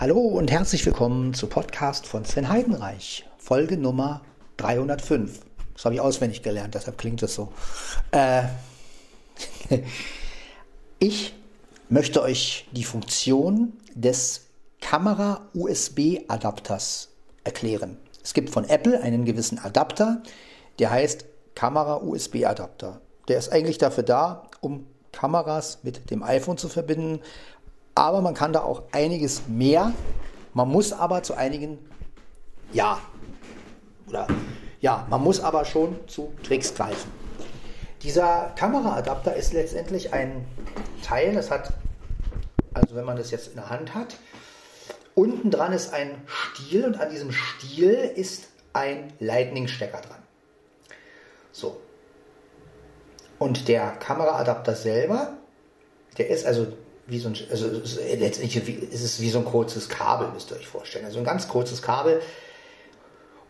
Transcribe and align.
Hallo 0.00 0.20
und 0.20 0.52
herzlich 0.52 0.86
willkommen 0.86 1.34
zu 1.34 1.48
Podcast 1.48 2.06
von 2.06 2.24
Sven 2.24 2.48
Heidenreich, 2.48 3.28
Folge 3.36 3.76
Nummer 3.76 4.20
305. 4.58 5.40
Das 5.74 5.86
habe 5.86 5.96
ich 5.96 6.00
auswendig 6.00 6.44
gelernt, 6.44 6.76
deshalb 6.76 6.98
klingt 6.98 7.20
es 7.24 7.34
so. 7.34 7.52
Äh, 8.12 8.44
ich 11.00 11.34
möchte 11.88 12.22
euch 12.22 12.68
die 12.70 12.84
Funktion 12.84 13.72
des 13.92 14.42
Kamera-USB-Adapters 14.80 17.08
erklären. 17.42 17.96
Es 18.22 18.34
gibt 18.34 18.50
von 18.50 18.68
Apple 18.68 19.02
einen 19.02 19.24
gewissen 19.24 19.58
Adapter, 19.58 20.22
der 20.78 20.90
heißt 20.90 21.24
Kamera-USB-Adapter. 21.56 23.00
Der 23.26 23.38
ist 23.38 23.48
eigentlich 23.48 23.78
dafür 23.78 24.04
da, 24.04 24.44
um 24.60 24.86
Kameras 25.10 25.80
mit 25.82 26.12
dem 26.12 26.22
iPhone 26.22 26.56
zu 26.56 26.68
verbinden 26.68 27.18
aber 27.98 28.20
man 28.20 28.34
kann 28.34 28.52
da 28.52 28.62
auch 28.62 28.82
einiges 28.92 29.48
mehr. 29.48 29.92
Man 30.54 30.68
muss 30.68 30.92
aber 30.92 31.22
zu 31.22 31.34
einigen, 31.34 31.78
ja, 32.72 33.00
oder 34.08 34.26
ja, 34.80 35.06
man 35.10 35.22
muss 35.22 35.40
aber 35.40 35.64
schon 35.64 35.96
zu 36.06 36.32
Tricks 36.42 36.74
greifen. 36.74 37.10
Dieser 38.02 38.52
Kameraadapter 38.56 39.34
ist 39.34 39.52
letztendlich 39.52 40.12
ein 40.12 40.46
Teil, 41.02 41.34
das 41.34 41.50
hat, 41.50 41.72
also 42.72 42.94
wenn 42.94 43.04
man 43.04 43.16
das 43.16 43.32
jetzt 43.32 43.48
in 43.48 43.54
der 43.56 43.70
Hand 43.70 43.94
hat, 43.94 44.16
unten 45.14 45.50
dran 45.50 45.72
ist 45.72 45.92
ein 45.92 46.22
Stiel 46.26 46.84
und 46.84 47.00
an 47.00 47.10
diesem 47.10 47.32
Stiel 47.32 47.94
ist 47.94 48.48
ein 48.72 49.12
Lightning-Stecker 49.18 50.00
dran. 50.00 50.22
So. 51.50 51.80
Und 53.40 53.66
der 53.66 53.90
Kameraadapter 53.90 54.76
selber, 54.76 55.32
der 56.16 56.28
ist 56.28 56.46
also 56.46 56.68
wie 57.08 57.18
so 57.18 57.28
ein, 57.28 57.36
also 57.50 57.66
letztendlich 57.66 58.82
ist 58.92 59.02
es 59.02 59.20
wie 59.20 59.30
so 59.30 59.38
ein 59.38 59.46
kurzes 59.46 59.88
Kabel, 59.88 60.28
müsst 60.28 60.50
ihr 60.50 60.58
euch 60.58 60.68
vorstellen. 60.68 61.06
Also 61.06 61.18
ein 61.18 61.24
ganz 61.24 61.48
kurzes 61.48 61.80
Kabel. 61.80 62.20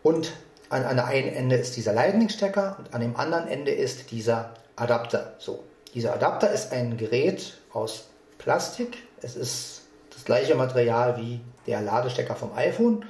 Und 0.01 0.31
an, 0.69 0.85
an 0.85 0.95
der 0.95 1.05
einen 1.07 1.33
Ende 1.33 1.57
ist 1.57 1.75
dieser 1.75 1.93
Lightning-Stecker 1.93 2.77
und 2.79 2.93
an 2.93 3.01
dem 3.01 3.17
anderen 3.17 3.47
Ende 3.47 3.71
ist 3.71 4.11
dieser 4.11 4.53
Adapter. 4.77 5.35
So, 5.39 5.63
dieser 5.93 6.13
Adapter 6.13 6.49
ist 6.51 6.71
ein 6.71 6.95
Gerät 6.95 7.59
aus 7.73 8.05
Plastik. 8.37 8.97
Es 9.21 9.35
ist 9.35 9.81
das 10.13 10.23
gleiche 10.23 10.55
Material 10.55 11.17
wie 11.17 11.41
der 11.67 11.81
Ladestecker 11.81 12.35
vom 12.35 12.53
iPhone. 12.53 13.05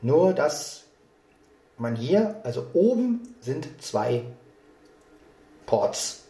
Nur, 0.00 0.32
dass 0.32 0.84
man 1.76 1.96
hier, 1.96 2.40
also 2.44 2.66
oben 2.72 3.34
sind 3.40 3.82
zwei 3.82 4.22
Ports. 5.66 6.22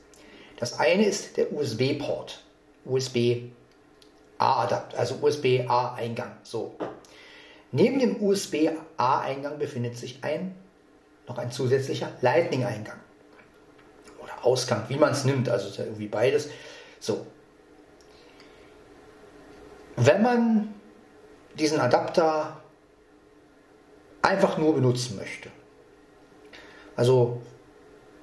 Das 0.59 0.79
eine 0.79 1.05
ist 1.05 1.37
der 1.37 1.53
USB-Port. 1.53 2.46
USB-A-Adapter, 2.87 4.99
also 4.99 5.17
USB-A-Eingang. 5.21 6.33
So. 6.43 6.75
Neben 7.73 7.99
dem 7.99 8.23
USB-A-Eingang 8.23 9.59
befindet 9.59 9.97
sich 9.97 10.23
ein, 10.23 10.55
noch 11.29 11.39
ein 11.39 11.51
zusätzlicher 11.51 12.13
Lightning-Eingang. 12.21 12.99
Oder 14.23 14.45
Ausgang, 14.45 14.85
wie 14.89 14.97
man 14.97 15.13
es 15.13 15.25
nimmt, 15.25 15.49
also 15.49 15.69
ist 15.69 15.79
ja 15.79 15.85
irgendwie 15.85 16.09
beides. 16.09 16.51
So. 17.01 17.27
Wenn 19.97 20.23
man 20.23 20.75
diesen 21.59 21.81
Adapter 21.81 22.61
einfach 24.23 24.59
nur 24.59 24.75
benutzen 24.75 25.17
möchte, 25.17 25.51
also 26.95 27.41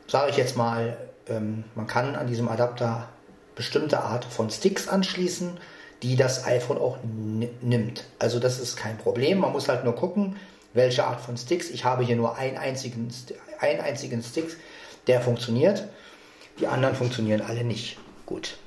sage 0.08 0.32
ich 0.32 0.38
jetzt 0.38 0.58
mal, 0.58 0.98
ähm, 1.28 1.64
man 1.76 1.88
kann 1.88 2.16
an 2.16 2.28
diesem 2.28 2.48
Adapter 2.48 3.10
bestimmte 3.56 4.00
Art 4.02 4.26
von 4.26 4.50
Sticks 4.50 4.88
anschließen, 4.88 5.58
die 6.02 6.16
das 6.16 6.46
iPhone 6.46 6.78
auch 6.78 6.98
nimmt. 7.62 8.04
Also 8.20 8.40
das 8.40 8.60
ist 8.60 8.76
kein 8.76 8.98
Problem. 8.98 9.40
Man 9.40 9.52
muss 9.52 9.70
halt 9.70 9.84
nur 9.86 9.96
gucken, 9.96 10.36
welche 10.74 11.06
Art 11.06 11.22
von 11.22 11.38
Sticks. 11.38 11.70
Ich 11.70 11.86
habe 11.86 12.04
hier 12.04 12.16
nur 12.16 12.38
einen 12.38 12.58
einzigen, 12.58 13.14
einen 13.60 13.80
einzigen 13.80 14.22
Stick, 14.22 14.58
der 15.08 15.22
funktioniert. 15.22 15.88
Die 16.60 16.68
anderen 16.68 16.96
funktionieren 16.96 17.42
alle 17.42 17.64
nicht. 17.64 17.98
Gut. 18.26 18.58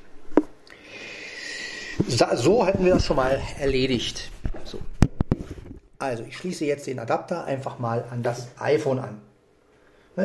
So 2.08 2.66
hätten 2.66 2.84
wir 2.84 2.94
das 2.94 3.06
schon 3.06 3.16
mal 3.16 3.40
erledigt. 3.58 4.30
So. 4.64 4.78
Also 5.98 6.24
ich 6.24 6.36
schließe 6.36 6.64
jetzt 6.64 6.86
den 6.86 6.98
Adapter 6.98 7.44
einfach 7.44 7.78
mal 7.78 8.04
an 8.10 8.22
das 8.22 8.48
iPhone 8.58 8.98
an. 8.98 9.20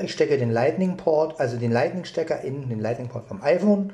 Ich 0.03 0.13
stecke 0.13 0.37
den 0.37 0.51
Lightning 0.51 0.95
Port, 0.95 1.39
also 1.39 1.57
den 1.57 1.71
Lightning 1.71 2.05
Stecker 2.05 2.41
in 2.41 2.69
den 2.69 2.79
Lightning 2.79 3.09
Port 3.09 3.27
vom 3.27 3.41
iPhone 3.41 3.91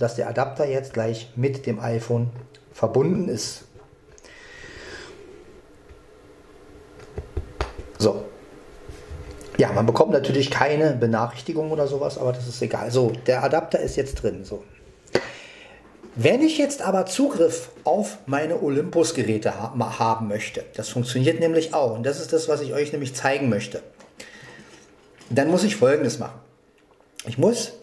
dass 0.00 0.16
der 0.16 0.28
Adapter 0.28 0.66
jetzt 0.66 0.94
gleich 0.94 1.30
mit 1.36 1.66
dem 1.66 1.78
iPhone 1.78 2.30
verbunden 2.72 3.28
ist. 3.28 3.64
So. 7.98 8.24
Ja, 9.58 9.70
man 9.72 9.84
bekommt 9.84 10.12
natürlich 10.12 10.50
keine 10.50 10.94
Benachrichtigung 10.94 11.70
oder 11.70 11.86
sowas, 11.86 12.16
aber 12.16 12.32
das 12.32 12.48
ist 12.48 12.62
egal. 12.62 12.90
So, 12.90 13.12
der 13.26 13.44
Adapter 13.44 13.78
ist 13.78 13.96
jetzt 13.96 14.22
drin. 14.22 14.42
So. 14.42 14.64
Wenn 16.16 16.40
ich 16.40 16.56
jetzt 16.56 16.80
aber 16.80 17.04
Zugriff 17.04 17.68
auf 17.84 18.16
meine 18.24 18.62
Olympus-Geräte 18.62 19.52
haben 19.54 20.28
möchte, 20.28 20.64
das 20.76 20.88
funktioniert 20.88 21.40
nämlich 21.40 21.74
auch, 21.74 21.94
und 21.94 22.04
das 22.04 22.20
ist 22.20 22.32
das, 22.32 22.48
was 22.48 22.62
ich 22.62 22.72
euch 22.72 22.92
nämlich 22.92 23.14
zeigen 23.14 23.50
möchte, 23.50 23.82
dann 25.28 25.50
muss 25.50 25.62
ich 25.62 25.76
Folgendes 25.76 26.18
machen. 26.18 26.40
Ich 27.26 27.36
muss 27.36 27.74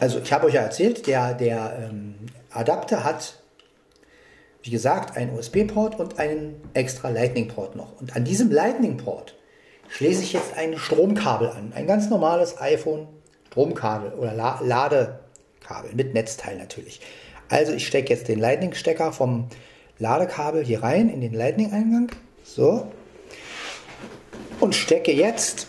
also 0.00 0.18
ich 0.18 0.32
habe 0.32 0.46
euch 0.46 0.54
ja 0.54 0.62
erzählt, 0.62 1.06
der, 1.06 1.34
der 1.34 1.88
ähm, 1.88 2.16
Adapter 2.50 3.04
hat, 3.04 3.38
wie 4.62 4.70
gesagt, 4.70 5.16
einen 5.16 5.36
USB-Port 5.36 5.98
und 6.00 6.18
einen 6.18 6.60
extra 6.74 7.08
Lightning-Port 7.08 7.76
noch. 7.76 8.00
Und 8.00 8.16
an 8.16 8.24
diesem 8.24 8.50
Lightning-Port 8.50 9.34
schließe 9.88 10.22
ich 10.22 10.32
jetzt 10.32 10.56
ein 10.56 10.76
Stromkabel 10.76 11.50
an. 11.50 11.72
Ein 11.74 11.86
ganz 11.86 12.10
normales 12.10 12.60
iPhone-Stromkabel 12.60 14.12
oder 14.14 14.32
La 14.34 14.60
Ladekabel 14.62 15.94
mit 15.94 16.14
Netzteil 16.14 16.56
natürlich. 16.58 17.00
Also 17.48 17.72
ich 17.72 17.86
stecke 17.86 18.12
jetzt 18.12 18.26
den 18.26 18.40
Lightning-Stecker 18.40 19.12
vom 19.12 19.48
Ladekabel 19.98 20.64
hier 20.64 20.82
rein 20.82 21.08
in 21.08 21.20
den 21.20 21.32
Lightning-Eingang. 21.32 22.10
So. 22.42 22.88
Und 24.58 24.74
stecke 24.74 25.12
jetzt 25.12 25.68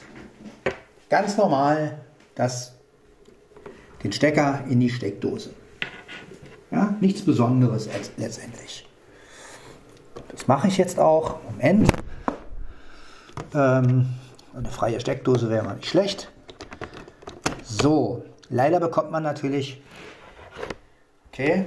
ganz 1.10 1.38
normal 1.38 2.00
das 2.34 2.77
den 4.04 4.12
Stecker 4.12 4.64
in 4.70 4.80
die 4.80 4.90
Steckdose. 4.90 5.52
Ja, 6.72 6.96
nichts 7.00 7.22
Besonderes 7.24 7.90
letztendlich. 8.18 8.88
Das 10.30 10.48
mache 10.48 10.68
ich 10.68 10.78
jetzt 10.78 11.00
auch. 11.00 11.38
Moment. 11.44 11.92
Ähm, 13.54 14.08
eine 14.54 14.70
freie 14.70 15.00
Steckdose 15.00 15.50
wäre 15.50 15.64
mal 15.64 15.76
nicht 15.76 15.90
schlecht. 15.90 16.32
So, 17.64 18.24
leider 18.50 18.80
bekommt 18.80 19.12
man 19.12 19.24
natürlich. 19.24 19.82
Okay. 21.32 21.66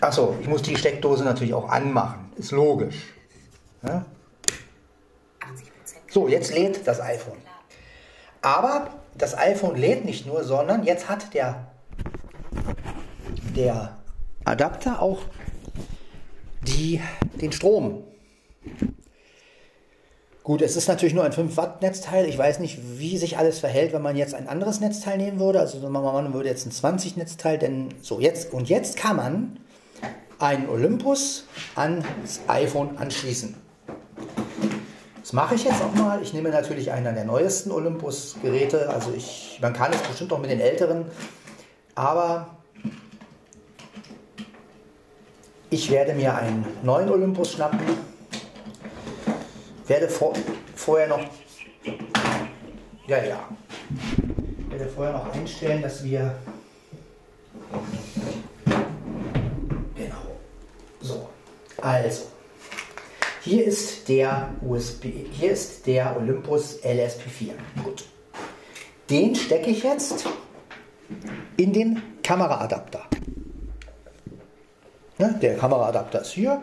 Achso, 0.00 0.36
ich 0.40 0.48
muss 0.48 0.62
die 0.62 0.76
Steckdose 0.76 1.24
natürlich 1.24 1.54
auch 1.54 1.68
anmachen. 1.68 2.32
Ist 2.36 2.52
logisch. 2.52 3.12
Ja? 3.82 4.04
So, 6.10 6.28
jetzt 6.28 6.54
lädt 6.54 6.86
das 6.86 7.00
iPhone. 7.00 7.36
Aber 8.42 8.90
das 9.16 9.36
iPhone 9.36 9.76
lädt 9.76 10.04
nicht 10.04 10.26
nur, 10.26 10.44
sondern 10.44 10.84
jetzt 10.84 11.08
hat 11.08 11.34
der, 11.34 11.66
der 13.56 13.96
Adapter 14.44 15.02
auch 15.02 15.20
die, 16.62 17.00
den 17.40 17.52
Strom. 17.52 18.04
Gut, 20.48 20.62
es 20.62 20.76
ist 20.76 20.88
natürlich 20.88 21.12
nur 21.12 21.24
ein 21.24 21.32
5 21.32 21.56
Watt 21.58 21.82
Netzteil. 21.82 22.26
Ich 22.26 22.38
weiß 22.38 22.60
nicht, 22.60 22.78
wie 22.98 23.18
sich 23.18 23.36
alles 23.36 23.58
verhält, 23.58 23.92
wenn 23.92 24.00
man 24.00 24.16
jetzt 24.16 24.34
ein 24.34 24.48
anderes 24.48 24.80
Netzteil 24.80 25.18
nehmen 25.18 25.40
würde. 25.40 25.60
Also 25.60 25.78
man 25.90 26.32
würde 26.32 26.48
jetzt 26.48 26.64
ein 26.64 26.70
20 26.70 27.18
Netzteil, 27.18 27.58
denn 27.58 27.90
so 28.00 28.18
jetzt 28.18 28.54
und 28.54 28.68
jetzt 28.68 28.96
kann 28.96 29.16
man 29.16 29.60
einen 30.38 30.68
Olympus 30.70 31.44
ans 31.74 32.06
iPhone 32.46 32.96
anschließen. 32.96 33.67
Das 35.28 35.34
mache 35.34 35.56
ich 35.56 35.64
jetzt 35.64 35.82
auch 35.82 35.92
mal. 35.92 36.22
Ich 36.22 36.32
nehme 36.32 36.48
natürlich 36.48 36.90
einen 36.90 37.14
der 37.14 37.26
neuesten 37.26 37.70
Olympus-Geräte. 37.70 38.88
Also 38.88 39.12
ich, 39.14 39.58
man 39.60 39.74
kann 39.74 39.92
es 39.92 40.00
bestimmt 40.00 40.32
auch 40.32 40.38
mit 40.38 40.50
den 40.50 40.58
älteren. 40.58 41.04
Aber 41.94 42.56
ich 45.68 45.90
werde 45.90 46.14
mir 46.14 46.34
einen 46.34 46.64
neuen 46.82 47.10
Olympus 47.10 47.52
schnappen. 47.52 47.78
Werde 49.86 50.08
vor, 50.08 50.32
vorher 50.74 51.08
noch. 51.08 51.20
Ja, 53.06 53.22
ja. 53.22 53.46
Werde 54.70 54.86
vorher 54.88 55.12
noch 55.12 55.30
einstellen, 55.34 55.82
dass 55.82 56.02
wir. 56.02 56.36
Genau. 59.94 60.16
So. 61.02 61.28
Also. 61.82 62.37
Hier 63.42 63.64
ist 63.64 64.08
der 64.08 64.50
USB, 64.62 65.04
hier 65.30 65.52
ist 65.52 65.86
der 65.86 66.16
Olympus 66.16 66.82
LSP4. 66.82 67.52
Gut. 67.84 68.04
Den 69.08 69.34
stecke 69.34 69.70
ich 69.70 69.84
jetzt 69.84 70.26
in 71.56 71.72
den 71.72 72.02
Kameraadapter. 72.22 73.04
Ne? 75.18 75.38
Der 75.40 75.56
Kameraadapter 75.56 76.22
ist 76.22 76.32
hier. 76.32 76.62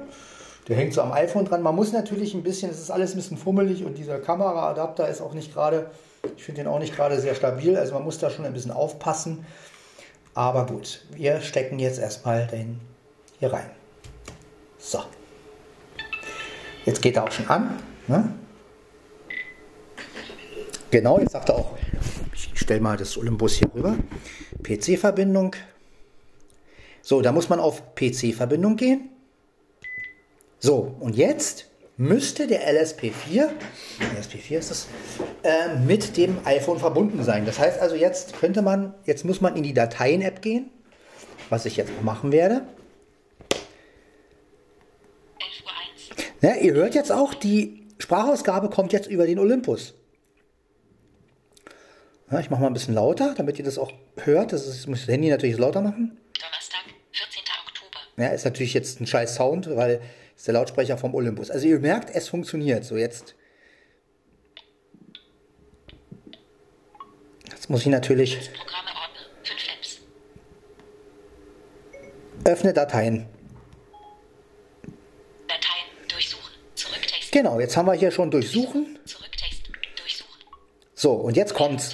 Der 0.67 0.75
hängt 0.75 0.93
so 0.93 1.01
am 1.01 1.13
iPhone 1.13 1.45
dran. 1.45 1.61
Man 1.61 1.75
muss 1.75 1.93
natürlich 1.93 2.33
ein 2.33 2.43
bisschen, 2.43 2.71
es 2.71 2.81
ist 2.81 2.91
alles 2.91 3.13
ein 3.13 3.17
bisschen 3.17 3.37
fummelig 3.37 3.85
und 3.85 3.97
dieser 3.97 4.19
Kameraadapter 4.19 5.07
ist 5.07 5.21
auch 5.21 5.33
nicht 5.33 5.53
gerade, 5.53 5.91
ich 6.35 6.43
finde 6.43 6.63
den 6.63 6.67
auch 6.67 6.79
nicht 6.79 6.95
gerade 6.95 7.19
sehr 7.21 7.35
stabil. 7.35 7.77
Also 7.77 7.93
man 7.93 8.03
muss 8.03 8.17
da 8.19 8.29
schon 8.29 8.45
ein 8.45 8.53
bisschen 8.53 8.71
aufpassen. 8.71 9.45
Aber 10.33 10.65
gut, 10.65 11.05
wir 11.11 11.39
stecken 11.39 11.79
jetzt 11.79 11.99
erstmal 11.99 12.47
den 12.47 12.81
hier 13.39 13.53
rein. 13.53 13.69
So. 14.77 14.99
Jetzt 16.85 17.01
geht 17.01 17.15
er 17.15 17.23
auch 17.23 17.31
schon 17.31 17.47
an. 17.47 17.79
Ne? 18.07 18.33
Genau, 20.91 21.19
jetzt 21.19 21.31
sagt 21.31 21.49
er 21.49 21.55
auch, 21.55 21.77
ich 22.33 22.51
stelle 22.55 22.79
mal 22.79 22.95
das 22.95 23.17
Olympus 23.17 23.55
hier 23.55 23.69
rüber. 23.73 23.95
PC-Verbindung. 24.63 25.55
So, 27.01 27.21
da 27.21 27.31
muss 27.31 27.49
man 27.49 27.59
auf 27.59 27.95
PC-Verbindung 27.95 28.77
gehen. 28.77 29.09
So, 30.59 30.95
und 30.99 31.15
jetzt 31.15 31.69
müsste 31.97 32.47
der 32.47 32.67
LSP4, 32.71 33.49
LSP4 34.17 34.57
ist 34.57 34.71
das, 34.71 34.87
äh, 35.43 35.75
mit 35.85 36.17
dem 36.17 36.37
iPhone 36.45 36.79
verbunden 36.79 37.23
sein. 37.23 37.45
Das 37.45 37.59
heißt 37.59 37.79
also, 37.79 37.95
jetzt 37.95 38.39
könnte 38.39 38.61
man, 38.61 38.93
jetzt 39.05 39.25
muss 39.25 39.41
man 39.41 39.55
in 39.55 39.63
die 39.63 39.73
Dateien-App 39.73 40.41
gehen, 40.41 40.69
was 41.49 41.65
ich 41.65 41.77
jetzt 41.77 41.91
machen 42.03 42.31
werde. 42.31 42.65
Ja, 46.45 46.53
ihr 46.53 46.75
hört 46.75 46.93
jetzt 46.93 47.11
auch, 47.11 47.33
die 47.33 47.87
Sprachausgabe 47.97 48.69
kommt 48.69 48.93
jetzt 48.93 49.09
über 49.09 49.25
den 49.25 49.39
Olympus. 49.39 49.95
Ja, 52.29 52.39
ich 52.39 52.51
mache 52.51 52.61
mal 52.61 52.67
ein 52.67 52.73
bisschen 52.73 52.93
lauter, 52.93 53.33
damit 53.35 53.57
ihr 53.57 53.65
das 53.65 53.79
auch 53.79 53.91
hört. 54.17 54.53
Das, 54.53 54.67
ist, 54.67 54.85
muss 54.85 54.99
das 54.99 55.07
Handy 55.07 55.27
natürlich 55.31 55.57
lauter 55.57 55.81
machen. 55.81 56.19
Donnerstag, 56.39 56.83
14. 57.13 57.41
Oktober. 57.67 57.99
Ja, 58.23 58.27
ist 58.27 58.45
natürlich 58.45 58.75
jetzt 58.75 59.01
ein 59.01 59.07
scheiß 59.07 59.33
Sound, 59.33 59.75
weil 59.75 60.01
ist 60.35 60.45
der 60.45 60.53
Lautsprecher 60.53 60.99
vom 60.99 61.15
Olympus. 61.15 61.49
Also 61.49 61.65
ihr 61.65 61.79
merkt, 61.79 62.15
es 62.15 62.29
funktioniert. 62.29 62.83
So 62.85 62.95
jetzt. 62.95 63.33
Jetzt 67.49 67.71
muss 67.71 67.81
ich 67.81 67.87
natürlich. 67.87 68.51
Öffne. 72.43 72.71
Dateien 72.71 73.25
durchsuchen. 76.15 76.51
Zurücktext. 76.75 77.24
Genau, 77.35 77.59
jetzt 77.59 77.75
haben 77.75 77.85
wir 77.85 77.93
hier 77.95 78.11
schon 78.11 78.31
durchsuchen. 78.31 78.97
Zurücktext. 79.03 79.63
Durchsuchen. 79.97 80.41
So, 80.93 81.11
und 81.15 81.35
jetzt 81.35 81.53
kommt's. 81.53 81.93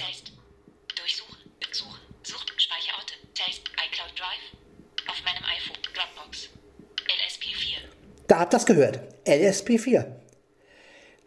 Da 8.28 8.38
habt 8.38 8.54
ihr 8.54 8.56
das 8.56 8.66
gehört. 8.66 9.00
LSP4. 9.26 10.12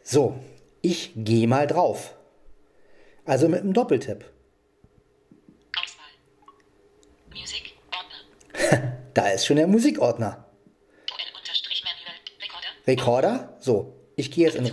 So, 0.02 0.40
ich 0.82 1.12
gehe 1.18 1.50
mal 1.50 1.68
drauf. 1.68 2.16
Also 3.26 3.50
mit 3.50 3.64
einem 3.64 3.74
Doppeltipp. 3.74 4.24
Auswahl. 5.84 6.06
Musik, 7.38 7.76
Ordner. 7.92 8.98
da 9.14 9.28
ist 9.32 9.46
schon 9.46 9.58
der 9.58 9.68
Musikordner. 9.68 10.46
Recorder. 12.88 13.58
So, 13.60 14.05
ich 14.16 14.32
gehe 14.32 14.46
jetzt 14.46 14.56
in. 14.56 14.66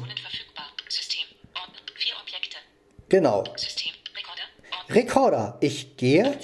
System, 0.89 1.27
Ordner, 1.55 1.79
vier 1.95 2.15
Objekte. 2.21 2.57
Genau. 3.09 3.45
System, 3.57 3.93
Recorder. 4.17 4.95
Recorder. 4.95 5.57
Ich 5.61 5.97
gehe 5.97 6.39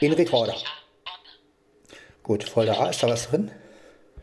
in 0.00 0.12
Recorder. 0.12 0.56
Gut, 2.22 2.44
Folder 2.44 2.78
A, 2.78 2.90
ist 2.90 3.02
da 3.02 3.08
was 3.08 3.28
drin? 3.28 3.50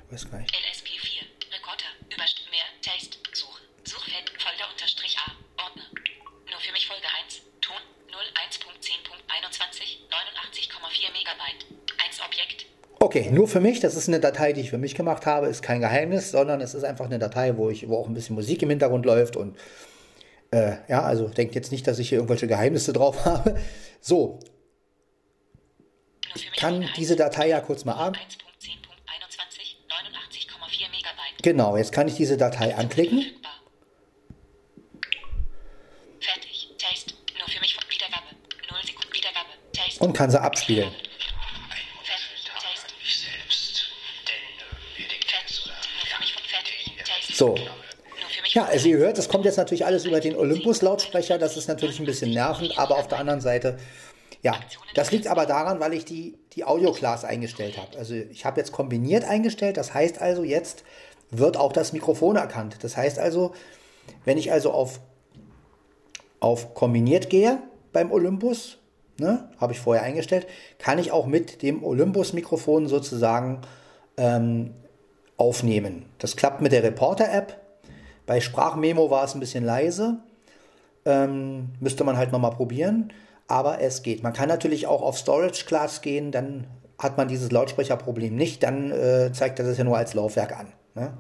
Weiß 0.09 0.29
gar 0.31 0.39
nicht. 0.39 0.55
LSP4, 0.55 1.25
Rekorder, 1.53 1.83
Überst 2.09 2.41
mehr, 2.49 2.63
Taste, 2.81 3.17
Suchen, 3.33 3.61
Suchfeld, 3.83 4.31
Folder 4.39 4.69
unterstrich 4.71 5.17
A, 5.17 5.31
Ordner. 5.61 5.83
Nur 6.49 6.59
für 6.59 6.71
mich 6.71 6.87
Folge 6.87 7.03
1, 7.25 7.41
Ton 7.59 7.75
01.10.21, 8.07 10.07
89,4 10.07 11.11
Megabyte, 11.11 11.65
1 12.05 12.21
Objekt. 12.21 12.65
Okay, 13.17 13.31
nur 13.31 13.47
für 13.47 13.59
mich, 13.59 13.79
das 13.79 13.95
ist 13.95 14.07
eine 14.07 14.19
Datei, 14.19 14.53
die 14.53 14.61
ich 14.61 14.69
für 14.69 14.77
mich 14.77 14.93
gemacht 14.93 15.25
habe, 15.25 15.47
ist 15.47 15.63
kein 15.63 15.79
Geheimnis, 15.79 16.29
sondern 16.29 16.61
es 16.61 16.75
ist 16.75 16.83
einfach 16.83 17.05
eine 17.05 17.17
Datei, 17.17 17.57
wo, 17.57 17.71
ich, 17.71 17.89
wo 17.89 17.97
auch 17.97 18.07
ein 18.07 18.13
bisschen 18.13 18.35
Musik 18.35 18.61
im 18.61 18.69
Hintergrund 18.69 19.07
läuft 19.07 19.35
und 19.35 19.57
äh, 20.51 20.73
ja, 20.87 21.01
also 21.01 21.27
denkt 21.27 21.55
jetzt 21.55 21.71
nicht, 21.71 21.87
dass 21.87 21.97
ich 21.97 22.09
hier 22.09 22.19
irgendwelche 22.19 22.45
Geheimnisse 22.45 22.93
drauf 22.93 23.25
habe. 23.25 23.59
So, 24.01 24.39
ich 26.35 26.51
kann 26.51 26.87
diese 26.95 27.15
Datei 27.15 27.49
ja 27.49 27.59
kurz 27.59 27.85
mal 27.85 27.93
ab. 27.93 28.17
Genau, 31.41 31.75
jetzt 31.75 31.91
kann 31.91 32.07
ich 32.07 32.15
diese 32.15 32.37
Datei 32.37 32.75
anklicken. 32.75 33.25
Und 39.99 40.13
kann 40.13 40.29
sie 40.29 40.39
abspielen. 40.39 40.91
So. 47.37 47.53
Ja, 48.47 48.65
also 48.65 48.89
ihr 48.89 48.97
hört, 48.97 49.19
das 49.19 49.29
kommt 49.29 49.45
jetzt 49.45 49.57
natürlich 49.57 49.85
alles 49.85 50.05
über 50.05 50.19
den 50.19 50.35
Olympus-Lautsprecher. 50.35 51.37
Das 51.37 51.55
ist 51.55 51.67
natürlich 51.67 51.99
ein 51.99 52.07
bisschen 52.07 52.31
nervend, 52.31 52.79
aber 52.79 52.97
auf 52.97 53.07
der 53.07 53.19
anderen 53.19 53.41
Seite, 53.41 53.77
ja, 54.41 54.55
das 54.95 55.11
liegt 55.11 55.27
aber 55.27 55.45
daran, 55.45 55.79
weil 55.79 55.93
ich 55.93 56.03
die, 56.03 56.35
die 56.53 56.65
Audio-Class 56.65 57.25
eingestellt 57.25 57.77
habe. 57.77 57.95
Also 57.95 58.15
ich 58.15 58.43
habe 58.43 58.59
jetzt 58.59 58.71
kombiniert 58.71 59.23
eingestellt. 59.23 59.77
Das 59.77 59.93
heißt 59.93 60.19
also 60.19 60.43
jetzt 60.43 60.83
wird 61.29 61.57
auch 61.57 61.71
das 61.73 61.93
Mikrofon 61.93 62.37
erkannt. 62.37 62.77
Das 62.81 62.97
heißt 62.97 63.19
also, 63.19 63.53
wenn 64.25 64.39
ich 64.39 64.51
also 64.51 64.71
auf, 64.71 64.99
auf 66.39 66.73
kombiniert 66.73 67.29
gehe 67.29 67.61
beim 67.93 68.11
Olympus, 68.11 68.79
ne, 69.19 69.47
habe 69.59 69.73
ich 69.73 69.79
vorher 69.79 70.03
eingestellt, 70.03 70.47
kann 70.79 70.97
ich 70.97 71.11
auch 71.11 71.27
mit 71.27 71.61
dem 71.61 71.83
Olympus-Mikrofon 71.83 72.87
sozusagen 72.87 73.61
ähm, 74.17 74.73
aufnehmen. 75.37 76.05
Das 76.17 76.35
klappt 76.35 76.61
mit 76.61 76.71
der 76.71 76.83
Reporter-App. 76.83 77.59
Bei 78.25 78.41
Sprachmemo 78.41 79.09
war 79.09 79.23
es 79.23 79.33
ein 79.33 79.39
bisschen 79.39 79.63
leise. 79.63 80.17
Ähm, 81.05 81.69
müsste 81.79 82.03
man 82.03 82.17
halt 82.17 82.31
nochmal 82.31 82.51
probieren. 82.51 83.13
Aber 83.47 83.79
es 83.79 84.03
geht. 84.03 84.23
Man 84.23 84.33
kann 84.33 84.49
natürlich 84.49 84.87
auch 84.87 85.01
auf 85.01 85.17
Storage 85.17 85.65
Class 85.65 86.01
gehen, 86.01 86.31
dann 86.31 86.67
hat 86.99 87.17
man 87.17 87.27
dieses 87.27 87.51
Lautsprecherproblem 87.51 88.35
nicht. 88.35 88.63
Dann 88.63 88.91
äh, 88.91 89.31
zeigt 89.31 89.59
er 89.59 89.65
das 89.65 89.77
ja 89.77 89.83
nur 89.83 89.97
als 89.97 90.13
Laufwerk 90.13 90.57
an. 90.57 90.73
Ne? 90.95 91.17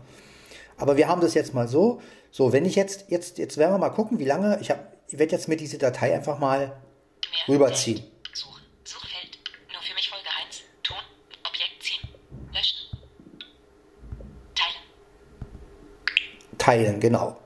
Aber 0.77 0.97
wir 0.97 1.07
haben 1.07 1.21
das 1.21 1.33
jetzt 1.33 1.53
mal 1.53 1.67
so. 1.67 2.01
So, 2.31 2.51
wenn 2.51 2.65
ich 2.65 2.75
jetzt, 2.75 3.05
jetzt, 3.09 3.37
jetzt 3.37 3.57
werden 3.57 3.73
wir 3.73 3.77
mal 3.77 3.89
gucken, 3.89 4.19
wie 4.19 4.25
lange, 4.25 4.59
ich, 4.61 4.73
ich 5.07 5.19
werde 5.19 5.31
jetzt 5.31 5.47
mir 5.47 5.55
diese 5.55 5.77
Datei 5.77 6.13
einfach 6.13 6.37
mal 6.39 6.73
rüberziehen. 7.47 8.03
Suchen. 8.33 8.61
Suchfeld. 8.83 9.39
Nur 9.71 9.81
für 9.81 9.93
mich 9.95 10.09
Folge 10.09 10.27
1. 10.45 10.61
Ton. 10.83 10.97
Objekt 11.47 11.81
ziehen. 11.81 12.07
Löschen. 12.53 12.99
Teilen. 14.53 14.81
Teilen, 16.67 16.99
genau. 16.99 17.39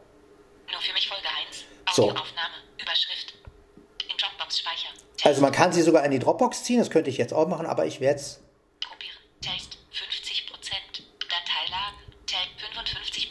Nur 0.71 0.81
für 0.81 0.93
mich 0.93 1.07
Folge 1.07 1.27
1. 1.47 1.63
Audioaufnahme. 1.85 2.55
So. 2.75 2.81
Überschrift. 2.81 3.35
In 4.09 4.17
Dropbox 4.17 4.57
speichern. 4.57 4.93
Also 5.23 5.41
man 5.41 5.51
kann 5.51 5.71
sie 5.71 5.83
sogar 5.83 6.03
in 6.05 6.09
die 6.09 6.17
Dropbox 6.17 6.63
ziehen, 6.63 6.79
das 6.79 6.89
könnte 6.89 7.11
ich 7.11 7.17
jetzt 7.17 7.31
auch 7.31 7.47
machen, 7.47 7.67
aber 7.67 7.85
ich 7.85 7.99
werde 7.99 8.19
es 8.19 8.41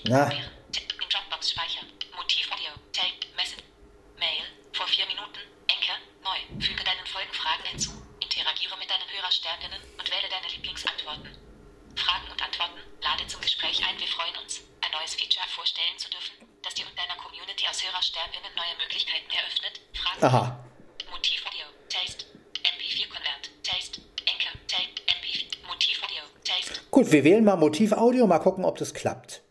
Na. 0.04 0.30
Dropbox 1.10 1.50
speichern. 1.50 1.86
Motiv 2.16 2.46
Audio. 2.52 2.70
Tape. 2.92 3.26
Messen. 3.34 3.58
Mail. 4.16 4.46
Vor 4.72 4.86
vier 4.86 5.06
Minuten. 5.06 5.40
Enker. 5.66 5.98
Neu. 6.22 6.38
Füge 6.64 6.84
deinen 6.84 7.06
Folgenfragen 7.06 7.66
hinzu. 7.66 7.90
Interagiere 8.20 8.78
mit 8.78 8.88
deinen 8.88 9.10
Hörersterninnen 9.10 9.82
und 9.98 10.06
wähle 10.06 10.28
deine 10.30 10.46
Lieblingsantworten. 10.54 11.34
Fragen 11.96 12.30
und 12.30 12.40
Antworten. 12.40 12.78
Lade 13.02 13.26
zum 13.26 13.40
Gespräch 13.40 13.82
ein. 13.82 13.98
Wir 13.98 14.06
freuen 14.06 14.36
uns, 14.42 14.62
ein 14.90 14.98
neues 14.98 15.14
Feature 15.14 15.46
vorstellen 15.54 15.96
zu 15.98 16.10
dürfen, 16.10 16.34
das 16.62 16.74
dir 16.74 16.86
und 16.86 16.98
deiner 16.98 17.14
Community 17.14 17.64
aus 17.70 17.78
Hörersterninnen 17.82 18.50
neue 18.58 18.74
Möglichkeiten 18.82 19.30
eröffnet. 19.30 19.80
Fragen. 19.94 20.24
Aha. 20.24 20.64
Motiv 21.10 21.46
Audio. 21.46 21.66
Taste. 21.88 22.26
MP4 22.66 23.06
Convert. 23.06 23.50
Taste. 23.62 24.02
Enker. 24.26 24.52
Tape. 24.66 24.98
MP4. 25.06 25.46
Motiv 25.66 26.02
Audio. 26.02 26.22
Taste. 26.42 26.80
Gut, 26.90 27.12
wir 27.12 27.24
wählen 27.24 27.44
mal 27.44 27.56
Motiv 27.56 27.92
Audio, 27.92 28.26
mal 28.26 28.40
gucken, 28.40 28.64
ob 28.64 28.78
das 28.78 28.92
klappt. 28.92 29.42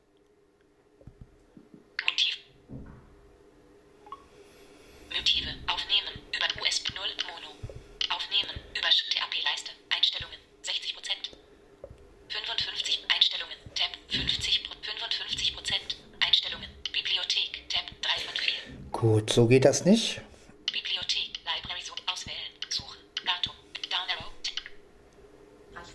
So 19.39 19.48
geht 19.48 19.63
das 19.63 19.86
nicht. 19.86 20.19
Bibliothek, 20.65 21.39
Library, 21.46 21.81
so 21.81 21.93
auswählen, 22.12 22.51
Suche, 22.67 22.98
Datum, 23.25 23.55
Down 23.89 24.01
Arrow, 24.17 24.34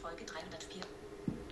Folge 0.01 0.25
304. 0.25 0.81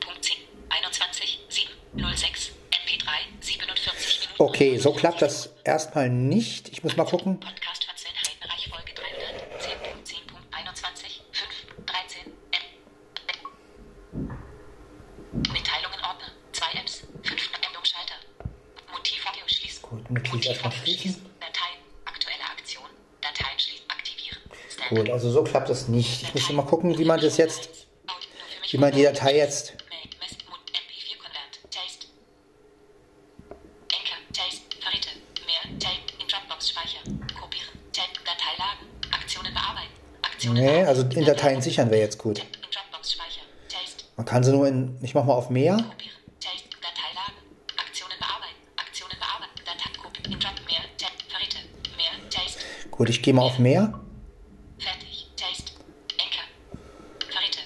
Punkt 0.00 0.25
10, 0.25 0.37
21, 0.70 1.40
7, 1.50 1.68
06, 2.16 2.52
MP3, 2.70 3.44
47 3.44 4.20
Minuten. 4.20 4.42
Okay, 4.42 4.78
so 4.78 4.94
klappt 4.94 5.20
das 5.20 5.50
erstmal 5.64 6.08
nicht. 6.08 6.70
Ich 6.70 6.82
muss 6.82 6.96
mal 6.96 7.04
gucken. 7.04 7.38
Podcast. 7.38 7.62
Gut, 25.02 25.11
also 25.11 25.30
so 25.30 25.42
klappt 25.42 25.68
das 25.68 25.88
nicht. 25.88 26.23
Ich 26.23 26.35
muss 26.35 26.52
mal 26.52 26.62
gucken, 26.62 26.97
wie 26.97 27.04
man 27.04 27.21
das 27.21 27.37
jetzt, 27.37 27.68
wie 28.71 28.78
man 28.78 28.92
die 28.92 29.02
Datei 29.02 29.37
jetzt. 29.37 29.73
Make, 29.90 30.16
Mess, 30.21 30.37
Mund, 30.49 30.62
MP4 30.71 31.16
Convert, 31.18 31.73
Taste. 31.73 32.06
Anchor, 33.90 34.18
Taste, 34.32 34.62
Verräte, 34.78 35.09
mehr, 35.44 35.78
Tape, 35.80 36.23
in 36.23 36.28
Dropbox 36.28 36.71
Speicher, 36.71 37.00
kopieren, 37.40 37.68
Tape, 37.92 38.11
Dateilagen, 38.25 38.87
Aktionen 39.11 39.52
bearbeiten, 39.52 39.90
Aktionen 40.23 40.62
Nee, 40.62 40.85
also 40.85 41.02
in 41.02 41.25
Dateien 41.25 41.61
sichern 41.61 41.90
wäre 41.90 42.02
jetzt 42.02 42.18
gut. 42.18 42.40
Man 44.16 44.26
kann 44.26 44.44
sie 44.44 44.52
nur 44.52 44.68
in, 44.68 44.99
ich 45.02 45.14
mach 45.14 45.25
mal 45.25 45.35
auf 45.35 45.50
mehr. 45.50 45.85
Gut, 52.92 53.11
ich 53.11 53.23
gehe 53.23 53.35
mal 53.35 53.42
auf 53.42 53.59
mehr. 53.59 54.00
Fertig. 54.82 55.30
Taste. 55.37 55.73
Anchor. 56.18 56.47
Verräte. 57.30 57.61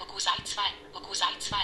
Okusai 0.00 0.32
2. 0.44 0.62
Okusai 0.94 1.34
2. 1.38 1.56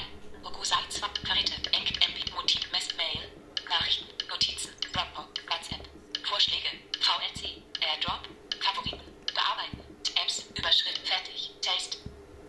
Okusai 0.44 0.76
2. 0.90 1.06
Verräte. 1.24 1.54
Enk. 1.72 1.88
MP. 2.04 2.30
Motiv. 2.36 2.60
Mess. 2.70 2.88
Mail. 2.96 3.24
Nachrichten. 3.68 4.06
Notizen. 4.28 4.70
Dropbox. 4.92 5.40
WhatsApp. 5.48 5.88
Vorschläge. 6.22 6.68
VLC. 7.00 7.64
Airdrop. 7.80 8.28
Favoriten. 8.60 9.00
Bearbeiten. 9.32 9.80
Apps. 10.20 10.44
Überschrift. 10.54 11.00
Fertig. 11.08 11.50
Taste. 11.62 11.96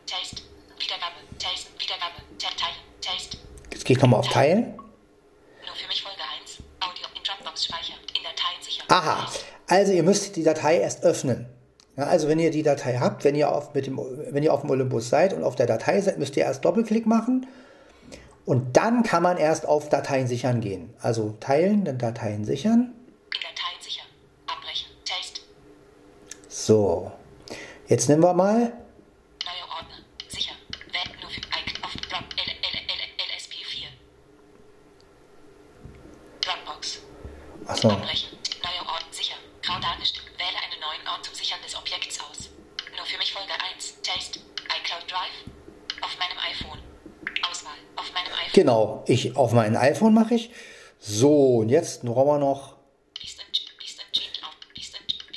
Taste. 0.06 0.42
Wiedergabe. 0.80 1.16
Taste. 1.38 1.68
Wiedergabe. 1.78 2.16
Tab. 2.38 2.56
Teilen. 2.56 2.80
Taste. 3.02 3.38
jetzt 3.72 3.84
gehe 3.84 3.98
ich 3.98 4.02
nochmal 4.02 4.22
auf 4.22 4.30
Teilen. 4.30 4.74
Nur 5.66 5.76
für 5.76 5.88
mich 5.90 6.02
Folge 6.02 6.22
1. 6.42 6.60
Audio 6.80 7.08
in 7.14 7.24
Dropbox 7.24 7.66
speichern. 7.66 7.98
In 8.18 8.24
Dateien 8.24 8.62
sichern. 8.62 8.86
Aha, 8.88 9.30
also 9.68 9.92
ihr 9.92 10.04
müsst 10.04 10.38
die 10.38 10.44
Datei 10.44 10.80
erst 10.80 11.04
öffnen. 11.04 11.48
Ja, 11.98 12.06
also 12.06 12.30
wenn 12.30 12.40
ihr 12.40 12.52
die 12.52 12.64
Datei 12.64 13.00
habt, 13.00 13.26
wenn 13.26 13.36
ihr, 13.36 13.52
auf, 13.52 13.74
mit 13.74 13.86
dem, 13.86 13.98
wenn 13.98 14.44
ihr 14.44 14.54
auf 14.54 14.62
dem 14.62 14.70
Olympus 14.70 15.10
seid 15.10 15.34
und 15.34 15.44
auf 15.44 15.56
der 15.56 15.68
Datei 15.68 16.00
seid, 16.00 16.20
müsst 16.20 16.38
ihr 16.38 16.44
erst 16.44 16.64
Doppelklick 16.64 17.06
machen 17.06 17.48
und 18.46 18.78
dann 18.78 19.04
kann 19.04 19.24
man 19.24 19.38
erst 19.38 19.66
auf 19.68 19.90
Dateien 19.90 20.28
sichern 20.28 20.62
gehen. 20.62 20.94
Also 21.02 21.36
teilen, 21.40 21.86
dann 21.86 21.98
Dateien 21.98 22.46
sichern. 22.46 22.94
Dateien 23.32 23.82
sichern. 23.82 24.08
Abbrechen. 24.48 24.90
Taste. 25.06 25.42
So, 26.48 27.12
jetzt 27.88 28.10
nehmen 28.10 28.24
wir 28.24 28.34
mal, 28.34 28.74
Neue 29.46 29.66
Ordner. 29.76 29.98
Sichern. 30.28 30.58
Wählen 30.92 31.20
nur 31.22 31.30
für 31.30 31.40
Icon 31.42 31.84
auf 31.84 31.94
Drop. 31.94 32.24
L, 32.38 32.50
L, 32.50 32.76
L, 32.88 33.02
LSP4. 33.38 33.88
Dropbox. 36.42 37.00
achso, 37.68 37.90
Abbrechen. 37.90 38.38
Neue 38.64 38.90
Ort 38.90 39.06
sichern. 39.12 39.40
Grau 39.62 39.80
dargestellt. 39.80 40.26
Wähle 40.38 40.60
einen 40.66 40.80
neuen 40.82 41.08
Ort 41.08 41.26
zum 41.26 41.34
Sichern 41.36 41.60
des 41.64 41.76
Objekts 41.76 42.20
aus. 42.20 42.50
Nur 42.96 43.06
für 43.06 43.18
mich 43.18 43.32
Folge 43.34 43.54
1. 43.76 44.02
Taste. 44.02 44.40
iCloud 44.40 45.06
Drive. 45.10 45.38
Auf 46.02 46.18
meinem 46.20 46.38
iPhone. 46.52 46.80
Auswahl. 47.50 47.78
Auf 47.96 48.12
meinem 48.14 48.34
iPhone. 48.34 48.49
Genau, 48.60 49.04
ich 49.08 49.36
auf 49.38 49.54
mein 49.54 49.76
iPhone 49.78 50.14
mache 50.14 50.36
ich. 50.36 50.50
So, 51.00 51.58
und 51.60 51.70
jetzt 51.70 52.04
brauchen 52.04 52.28
wir 52.28 52.38
noch 52.40 52.76
liest- 53.22 53.42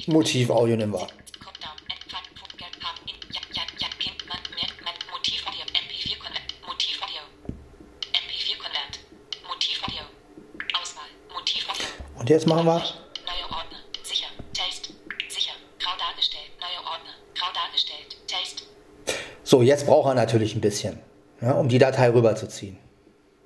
Motivaudio 0.08 0.76
nehmen 0.76 0.92
wir. 0.92 0.98
Kommt 0.98 1.58
down. 1.62 1.78
Add 1.92 2.02
Fun. 2.10 2.18
Punkt. 2.38 2.58
Gelb. 2.58 2.74
Haben. 2.82 2.98
In. 3.06 3.14
Ja, 3.32 3.40
ja, 3.54 3.62
ja. 3.78 3.88
Kind. 4.00 4.18
Man. 4.28 4.38
Mehr. 4.56 4.68
Man. 4.84 4.94
Motivaudio. 5.14 5.62
MP4 5.82 6.18
Convert. 6.18 6.48
Motivaudio. 6.66 7.22
MP4 8.22 8.56
Convert. 8.58 8.94
Motivaudio. 9.48 10.04
Auswahl. 10.80 11.10
Motivaudio. 11.32 11.86
Und 12.18 12.28
jetzt 12.28 12.46
machen 12.48 12.66
wir, 12.66 12.74
Neue 12.74 13.46
Ordner. 13.58 13.78
Sicher. 14.02 14.26
Taste. 14.52 14.90
Sicher. 15.28 15.52
Grau 15.78 15.94
dargestellt. 15.96 16.50
Neue 16.58 16.80
Ordner. 16.84 17.14
Grau 17.36 17.50
dargestellt. 17.54 18.16
Taste. 18.26 18.64
so, 19.44 19.62
jetzt 19.62 19.86
braucht 19.86 20.08
er 20.08 20.14
natürlich 20.14 20.54
ein 20.56 20.60
bisschen, 20.60 20.98
ja, 21.40 21.52
um 21.52 21.68
die 21.68 21.78
Datei 21.78 22.10
rüberzuziehen. 22.10 22.76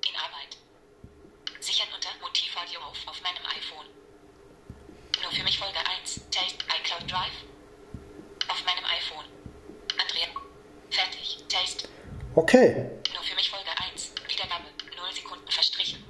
In 0.08 0.16
Arbeit. 0.24 0.56
Sichern 1.60 1.88
unter 1.94 2.08
Motivaudio 2.24 2.80
auf 2.80 2.96
auf 3.06 3.20
meinem 3.22 3.44
iPhone. 3.58 3.86
Nur 5.22 5.32
für 5.32 5.42
mich 5.44 5.58
Folge 5.58 5.78
1. 6.02 6.20
Taste. 6.30 6.58
iCloud 6.78 7.10
Drive. 7.10 7.36
Auf 8.48 8.60
meinem 8.68 8.84
iPhone. 8.98 9.26
Andrea. 9.98 10.28
Fertig. 10.90 11.38
Taste. 11.48 11.88
Okay, 12.34 12.90
Nur 13.14 13.22
für 13.24 13.34
mich 13.34 13.50
Folge 13.50 13.70
1. 13.94 14.12
Wiedergabe. 14.28 14.68
0 14.94 15.14
Sekunden 15.14 15.50
verstrichen. 15.50 16.04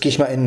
Jetzt 0.00 0.02
gehe 0.02 0.08
ich 0.08 0.18
mal 0.18 0.32
in, 0.32 0.44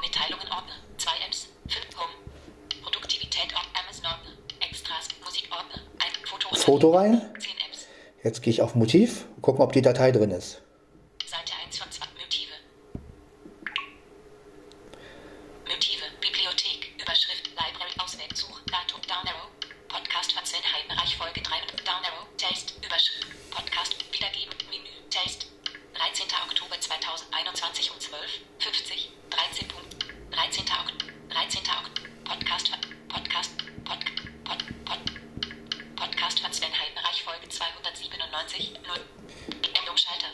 Mitteilungen 0.00 0.46
Ordner. 0.48 0.74
2 0.96 1.10
Apps. 1.26 1.48
5 1.66 1.98
Home. 1.98 2.82
Produktivität 2.84 3.52
Ordner. 3.52 3.80
Amazon 3.82 4.06
Ordner. 4.06 4.30
Extras. 4.60 5.08
Musik 5.24 5.48
Ordner. 5.50 5.82
Ein 5.98 6.12
Foto. 6.24 6.54
Foto 6.54 6.96
rein. 6.96 7.20
10 7.40 7.50
Apps. 7.68 7.86
Jetzt 8.22 8.42
gehe 8.42 8.52
ich 8.52 8.62
auf 8.62 8.76
Motiv, 8.76 9.26
gucken, 9.42 9.60
ob 9.60 9.72
die 9.72 9.82
Datei 9.82 10.12
drin 10.12 10.30
ist. 10.30 10.62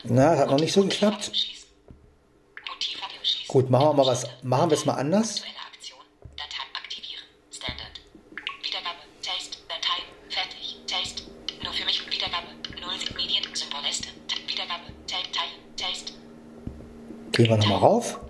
Na, 0.08 0.36
hat 0.38 0.50
noch 0.50 0.60
nicht 0.60 0.72
so 0.72 0.82
geklappt. 0.82 1.32
Gut, 3.48 3.70
machen 3.70 3.86
wir 3.86 3.92
mal 3.94 4.06
was, 4.06 4.26
machen 4.42 4.70
wir 4.70 4.76
es 4.76 4.84
mal 4.84 4.94
anders. 4.94 5.36
Aktuelle 5.36 5.56
Aktion. 5.72 6.00
Datei 6.36 6.62
aktivieren. 6.75 7.25
Standard. 7.50 8.00
Wiedergabe. 8.62 8.98
Taste. 9.22 9.58
Datei. 9.68 10.02
Fertig. 10.28 10.76
Taste. 10.86 11.22
Nur 11.62 11.72
für 11.72 11.84
mich. 11.84 12.04
Wiedergabe. 12.10 12.48
Null 12.80 12.98
Medien. 13.16 13.44
Symbolliste. 13.54 14.08
Wiedergabe. 14.46 14.92
Tape. 15.06 15.30
Teilen. 15.32 15.76
Taste. 15.76 16.12
Gehen 17.32 17.48
wir 17.48 17.56
nochmal 17.56 17.78
rauf. 17.78 18.20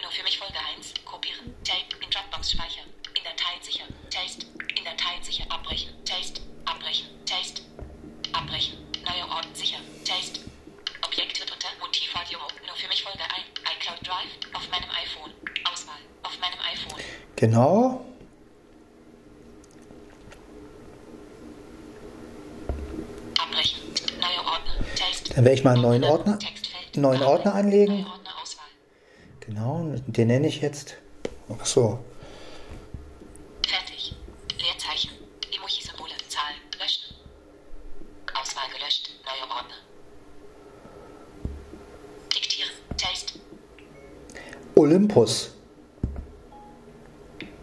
Nur 0.00 0.10
für 0.10 0.24
mich 0.24 0.38
Folge 0.38 0.58
1. 0.76 0.94
Kopieren. 1.04 1.54
Tape. 1.62 2.02
In 2.02 2.10
Dropbox 2.10 2.52
speichern. 2.52 2.88
In 3.14 3.22
Dateien 3.22 3.62
sichern. 3.62 3.88
Taste. 4.10 4.46
In 4.76 4.84
Dateien 4.84 5.22
sichern. 5.22 5.50
Abbrechen. 5.50 5.90
Taste. 6.04 6.40
Abbrechen. 6.64 7.06
Taste. 7.26 7.62
Abbrechen. 8.32 8.78
Neue 9.04 9.28
Ort 9.30 9.56
sichern. 9.56 9.82
Taste. 10.04 10.40
Genau. 17.42 18.06
Abbrechen. 23.36 23.80
Neue 24.20 24.38
Ordner. 24.46 24.76
Text. 24.94 25.31
Dann 25.42 25.46
werde 25.46 25.58
ich 25.58 25.64
mal 25.64 25.72
einen 25.72 25.82
neuen 25.82 26.04
Ordner, 26.04 26.38
neuen 26.94 27.20
Ordner 27.20 27.56
anlegen. 27.56 28.06
Genau, 29.40 29.92
den 30.06 30.28
nenne 30.28 30.46
ich 30.46 30.60
jetzt. 30.60 30.94
Ach 31.60 31.66
so. 31.66 31.98
Fertig. 33.66 34.14
Leerzeichen. 34.56 35.10
Emoji-Symbole. 35.52 36.12
Löschen. 36.78 37.16
Auswahl 38.40 38.66
gelöscht. 38.72 39.10
Neue 39.24 39.50
Ordner. 39.50 39.74
Diktieren. 42.32 42.70
Text. 42.96 43.40
Olympus. 44.76 45.50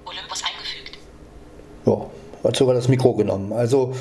Olympus 0.04 0.44
eingefügt. 0.44 0.98
Ja, 1.86 2.10
hat 2.44 2.58
sogar 2.58 2.76
das 2.76 2.90
Mikro 2.90 3.14
genommen. 3.14 3.54
Also, 3.54 3.96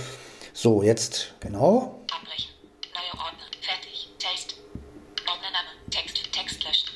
so, 0.53 0.83
jetzt, 0.83 1.35
genau. 1.39 1.95
Abbrechen. 2.11 2.51
Neue 2.95 3.21
Ordner. 3.25 3.45
Fertig. 3.61 4.09
Text. 4.19 4.57
Ordnername. 5.29 5.69
Text. 5.91 6.33
Text 6.33 6.65
löschen. 6.65 6.89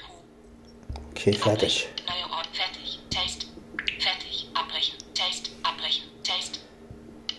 Q. 1.11 1.11
Okay, 1.22 1.34
fertig. 1.34 1.86
Abbrechen. 1.86 2.10
Neue 2.10 2.36
Ordner. 2.36 2.52
Fertig. 2.52 2.98
Text. 3.10 3.46
Fertig. 4.00 4.48
Abbrechen. 4.54 4.98
Text. 5.14 5.50
Abbrechen. 5.62 6.02
Text. 6.24 6.58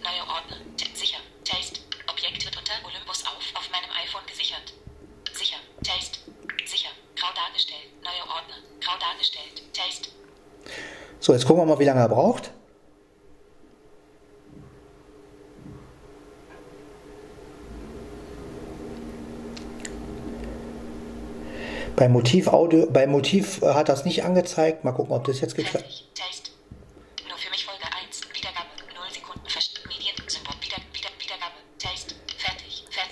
Neue 0.01 0.23
Ordner. 0.23 0.55
Sicher. 0.95 1.19
Text. 1.43 1.81
Objekt 2.07 2.45
wird 2.45 2.55
unter 2.55 2.71
Olympus 2.87 3.25
auf 3.27 3.43
auf 3.53 3.69
meinem 3.71 3.91
iPhone 3.91 4.25
gesichert. 4.25 4.71
Sicher. 5.33 5.57
Text. 5.83 6.19
Sicher. 6.63 6.91
Grau 7.17 7.27
dargestellt. 7.35 7.91
Neue 8.01 8.23
Ordner. 8.23 8.55
Grau 8.79 8.95
dargestellt. 8.97 9.61
Text. 9.73 10.11
So, 11.19 11.33
jetzt 11.33 11.45
gucken 11.45 11.63
wir 11.63 11.65
mal, 11.65 11.79
wie 11.79 11.83
lange 11.83 11.99
er 11.99 12.07
braucht. 12.07 12.51
Bei 21.95 22.09
Motiv 22.09 22.47
Audio, 22.47 22.87
bei 22.89 23.07
Motiv 23.07 23.61
äh, 23.61 23.73
hat 23.73 23.89
das 23.89 24.05
nicht 24.05 24.23
angezeigt. 24.23 24.83
Mal 24.83 24.93
gucken, 24.93 25.15
ob 25.15 25.25
das 25.25 25.41
jetzt 25.41 25.55
geklappt. 25.55 25.85
Fertig. 25.85 26.09
Text. 26.15 26.51
Nur 27.27 27.37
für 27.37 27.49
mich 27.51 27.65
Folge 27.65 27.85
1. 27.85 28.21
Wiedergabe. 28.33 28.67
0 28.95 29.13
Sekunden. 29.13 29.47
Verst 29.47 29.79
Medien. 29.87 30.15
Symbol. 30.27 30.55
Wieder, 30.61 30.77
wieder, 30.93 31.09
Wiedergabe. 31.19 31.53
Text. 31.77 32.15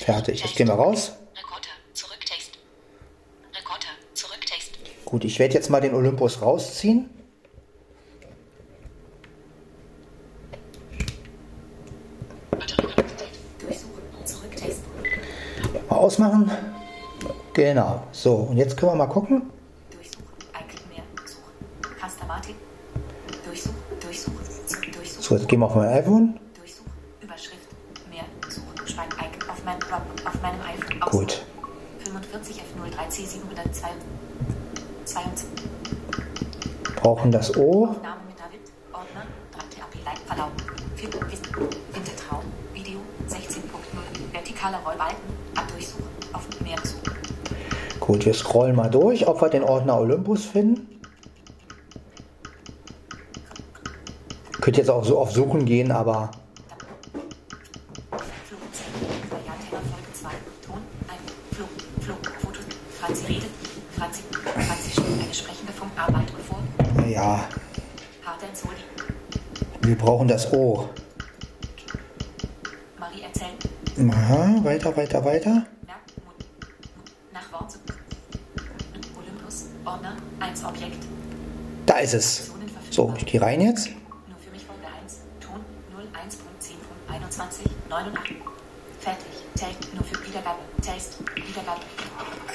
Fertig. 0.03 0.43
Jetzt 0.43 0.55
gehen 0.55 0.67
wir 0.67 0.73
raus. 0.75 1.13
Gut, 5.05 5.25
ich 5.25 5.39
werde 5.39 5.53
jetzt 5.55 5.69
mal 5.69 5.81
den 5.81 5.93
Olympus 5.93 6.41
rausziehen. 6.41 7.09
So, 18.21 18.35
und 18.35 18.57
jetzt 18.57 18.77
können 18.77 18.91
wir 18.91 18.97
mal 18.97 19.07
gucken. 19.07 19.49
Durchsuchen. 19.89 20.27
Ein 20.53 20.67
Klick 20.67 20.87
mehr. 20.89 21.01
Suchen. 21.25 21.97
Customatic. 21.99 22.55
Durchsuchen. 23.43 23.75
Durchsuchen. 23.99 24.37
Durchsuchen. 24.93 25.23
So, 25.23 25.35
jetzt 25.37 25.47
gehen 25.47 25.59
wir 25.59 25.65
auf 25.65 25.73
mein 25.73 25.89
iPhone. 25.89 26.39
Durchsuchen. 26.55 26.91
Überschrift. 27.19 27.67
Mehr. 28.11 28.25
Suchen. 28.47 28.87
Schweig. 28.87 29.07
Icon. 29.15 29.49
Auf, 29.49 29.65
mein, 29.65 29.77
auf 29.81 30.39
meinem 30.43 30.61
iPhone. 30.61 30.99
Gut. 30.99 31.41
45 32.03 32.57
F03C 32.57 33.25
702. 33.25 33.87
22. 35.05 35.47
Brauchen 36.97 37.31
das 37.31 37.57
O. 37.57 37.87
Name 38.03 38.21
mit 38.27 38.39
David. 38.39 38.61
Ordner. 38.93 39.25
3 39.51 39.61
TAP. 39.79 40.05
Like. 40.05 40.19
Verlauf. 40.27 40.51
Wintertraum. 41.91 42.43
Video. 42.75 42.99
16.0. 43.27 43.63
Vertikaler 44.31 44.77
Rollbalken. 44.85 45.17
Ab 45.55 45.67
durchsuchen. 45.71 46.05
Auf 46.33 46.47
mehr 46.63 46.77
suchen. 46.83 47.01
Gut, 48.11 48.25
wir 48.25 48.33
scrollen 48.33 48.75
mal 48.75 48.89
durch, 48.89 49.25
ob 49.25 49.41
wir 49.41 49.47
den 49.47 49.63
Ordner 49.63 49.97
Olympus 49.97 50.43
finden. 50.43 50.99
Könnt 54.59 54.75
jetzt 54.75 54.89
auch 54.89 55.05
so 55.05 55.17
auf 55.17 55.31
Suchen 55.31 55.63
gehen, 55.63 55.93
aber 55.93 56.29
Flugzeit. 58.43 58.91
Variante 59.29 59.65
Folge 59.69 60.13
2. 60.13 60.29
Ton. 60.67 60.81
Ein. 61.07 61.55
Flug. 61.55 61.69
Flug. 62.01 62.17
Fotos. 62.41 62.65
Franzi 62.99 63.25
redet. 63.27 63.49
Franzi. 63.97 64.23
Franzi 64.33 64.91
stellt 64.91 65.07
eine 65.07 65.33
sprechende 65.33 65.71
Funkarbeitung 65.71 66.37
vor. 66.49 67.07
ja, 67.07 67.47
wir 69.83 69.97
brauchen 69.97 70.27
das 70.27 70.51
O. 70.51 70.89
Marie 72.99 73.21
erzählt. 73.21 74.11
Aha, 74.13 74.59
weiter, 74.63 74.95
weiter, 74.97 75.23
weiter. 75.23 75.49
Merk. 75.85 76.01
Mut. 76.25 76.45
Nach 77.33 77.51
Wort. 77.53 77.77
Olympus. 79.17 79.65
Ordner. 79.85 80.15
1 80.39 80.63
Objekt. 80.65 81.05
Da 81.85 81.90
ist 82.01 82.13
es. 82.13 82.51
So, 82.89 83.13
ich 83.17 83.25
gehe 83.25 83.41
rein 83.41 83.61
jetzt. 83.61 83.89
Nur 84.27 84.37
für 84.43 84.51
mich 84.51 84.65
Folge 84.65 84.85
1. 85.03 85.19
Ton 85.39 85.63
01.10.21. 87.09 87.69
89. 87.89 88.35
Fertig. 88.99 89.25
Taste. 89.55 89.95
Nur 89.95 90.03
für 90.03 90.27
Wiedergabe. 90.27 90.59
Taste. 90.85 91.23
Wiedergabe. 91.35 91.81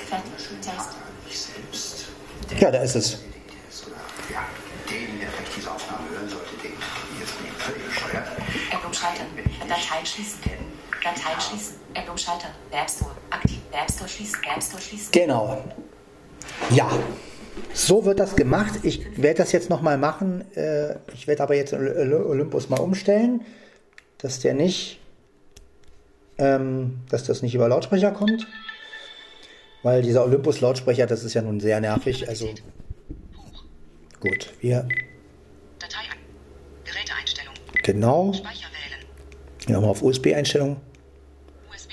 Fertig. 0.08 0.32
Taste. 0.60 0.94
mich 1.24 1.40
selbst. 1.40 2.06
Ja, 2.58 2.70
da 2.70 2.82
ist 2.82 2.96
es. 2.96 3.18
Ja, 4.32 4.44
den, 4.90 5.20
der 5.20 5.28
vielleicht 5.30 5.56
diese 5.56 5.70
Aufnahme 5.70 6.08
hören 6.10 6.28
sollte, 6.28 6.56
den 6.62 6.72
jetzt 7.20 7.38
bin 7.38 7.46
ich 7.46 7.62
völlig 7.62 7.84
bescheuert. 7.86 8.26
App 8.72 8.84
umschalten. 8.84 9.26
Dateien 9.60 10.06
schließen. 10.06 10.38
Dateien 11.02 11.40
schließen. 11.40 11.76
App 11.94 12.10
umschalten. 12.10 12.48
App 12.70 12.90
Store. 12.90 13.12
Aktiv. 13.30 13.58
App 13.72 13.90
Store 13.90 14.08
schließen. 14.08 14.38
App 14.44 14.62
Store 14.62 14.82
schließen. 14.82 15.12
Genau. 15.12 15.62
Ja, 16.70 16.88
so 17.72 18.04
wird 18.04 18.18
das 18.20 18.36
gemacht. 18.36 18.80
Ich 18.82 19.20
werde 19.20 19.38
das 19.38 19.52
jetzt 19.52 19.70
nochmal 19.70 19.98
machen. 19.98 20.44
Äh, 20.56 20.96
Ich 21.14 21.26
werde 21.26 21.42
aber 21.42 21.54
jetzt 21.54 21.72
Oly- 21.72 22.14
Olympus 22.14 22.68
mal 22.68 22.80
umstellen, 22.80 23.42
dass 24.18 24.40
der 24.40 24.54
nicht, 24.54 25.00
ähm, 26.38 26.98
dass 27.08 27.24
das 27.24 27.42
nicht 27.42 27.54
über 27.54 27.68
Lautsprecher 27.68 28.12
kommt. 28.12 28.46
Weil 29.82 30.02
dieser 30.02 30.24
Olympus-Lautsprecher, 30.24 31.06
das 31.06 31.22
ist 31.22 31.34
ja 31.34 31.42
nun 31.42 31.60
sehr 31.60 31.80
nervig. 31.80 32.28
Also 32.28 32.48
gut, 34.20 34.52
wir 34.60 34.88
Datei. 35.78 35.98
Geräteeinstellung. 36.84 37.54
genau. 37.82 38.32
Speicher 38.32 38.66
wählen. 39.68 39.84
Auf 39.84 40.02
USB-Einstellungen. 40.02 40.76
USB 41.70 41.90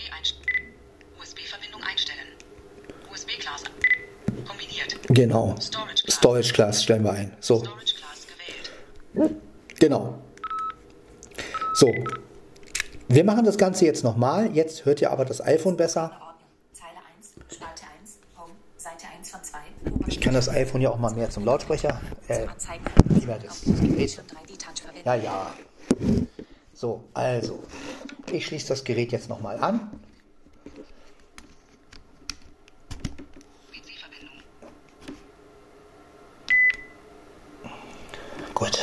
USB-Verbindung 1.21 1.81
einstellen. 1.83 2.27
USB-Class. 3.11 3.63
Kombiniert. 4.47 4.95
Genau. 5.13 5.55
Storage 5.59 6.03
Class. 6.03 6.15
Storage 6.15 6.53
Class 6.53 6.83
stellen 6.83 7.03
wir 7.03 7.11
ein. 7.11 7.31
So, 7.39 7.63
genau. 9.79 10.15
So, 11.75 11.91
wir 13.07 13.23
machen 13.23 13.45
das 13.45 13.57
Ganze 13.57 13.85
jetzt 13.85 14.03
nochmal. 14.03 14.51
Jetzt 14.55 14.85
hört 14.85 15.01
ihr 15.01 15.11
aber 15.11 15.25
das 15.25 15.39
iPhone 15.41 15.77
besser. 15.77 16.03
Ordnung. 16.19 16.47
Zeile 16.71 16.97
1. 17.17 17.55
Spalte 17.55 17.83
1. 18.01 18.19
Home. 18.37 18.53
Seite 18.77 19.05
1 19.17 19.29
von 19.29 19.43
2. 19.43 19.57
Ich 20.07 20.19
kann 20.21 20.33
das 20.33 20.49
iPhone 20.49 20.81
ja 20.81 20.89
auch 20.89 20.97
mal 20.97 21.13
mehr 21.13 21.29
zum 21.29 21.45
Lautsprecher. 21.45 22.01
Äh, 22.27 22.47
lieber 23.09 23.37
das, 23.43 23.61
das 23.61 23.79
Gerät. 23.81 24.19
Und 24.19 24.31
3D-Touch 24.31 24.81
verwenden. 24.81 25.05
Ja, 25.05 25.15
ja. 25.15 25.53
So, 26.73 27.03
also, 27.13 27.63
ich 28.31 28.45
schließe 28.45 28.67
das 28.69 28.83
Gerät 28.83 29.11
jetzt 29.11 29.29
nochmal 29.29 29.57
an. 29.59 29.91
PC-Verbindung. 33.71 34.37
Gut. 38.53 38.79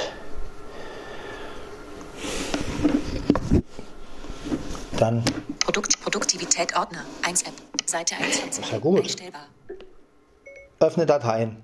Dann 4.98 5.24
Produkt, 5.60 5.98
Produktivität 6.02 6.69
Ordner. 6.80 7.04
1 7.24 7.42
App. 7.42 7.52
Seite 7.84 8.16
21. 8.16 8.64
Ist 8.64 8.72
ja 8.72 8.78
gut. 8.78 9.00
Einstellbar. 9.00 9.48
öffne 10.78 11.04
Dateien. 11.04 11.62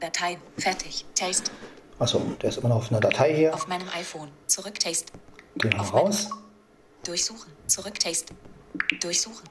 Dateien. 0.00 0.40
Fertig. 0.56 1.04
Taste. 1.14 1.50
Achso, 1.98 2.20
der 2.40 2.48
ist 2.48 2.56
immer 2.56 2.70
noch 2.70 2.76
auf 2.76 2.90
einer 2.90 3.00
Datei 3.00 3.34
hier. 3.34 3.52
Auf 3.52 3.68
meinem 3.68 3.86
iPhone. 3.90 4.30
Zurück 4.46 4.80
Taste. 4.80 5.12
Gehen 5.56 5.78
auf 5.78 5.92
raus. 5.92 6.30
Durchsuchen. 7.04 7.52
Zurück 7.66 8.00
Taste. 8.00 8.34
Durchsuchen. 9.02 9.46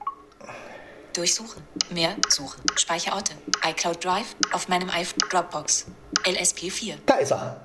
Durchsuchen. 1.14 1.62
Mehr 1.92 2.16
suchen. 2.30 2.64
Speicherorte. 2.76 3.34
iCloud 3.64 4.04
Drive. 4.04 4.36
Auf 4.54 4.70
meinem 4.70 4.90
iPhone. 4.90 5.20
Dropbox. 5.30 5.86
LSP4. 6.24 6.96
Da 7.06 7.14
ist 7.18 7.32
er. 7.32 7.62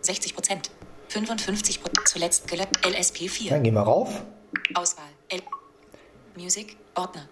60 0.00 0.34
Prozent. 0.34 0.70
55 1.10 1.82
Prozent. 1.82 2.08
Zuletzt 2.08 2.48
gelöscht. 2.48 2.70
LSP4. 2.82 3.50
Dann 3.50 3.62
gehen 3.62 3.74
wir 3.74 3.82
rauf. 3.82 4.22
Auswahl. 4.74 5.04
L. 5.28 5.42
Music. 6.36 6.76
Ordner. 6.94 7.28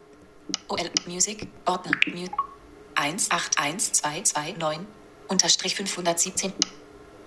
OL. 0.68 0.90
Music. 1.06 1.46
Ordner. 1.64 1.92
Mu 2.12 2.26
1812229. 2.96 4.80
unterstrich 5.28 5.74
517 5.76 6.52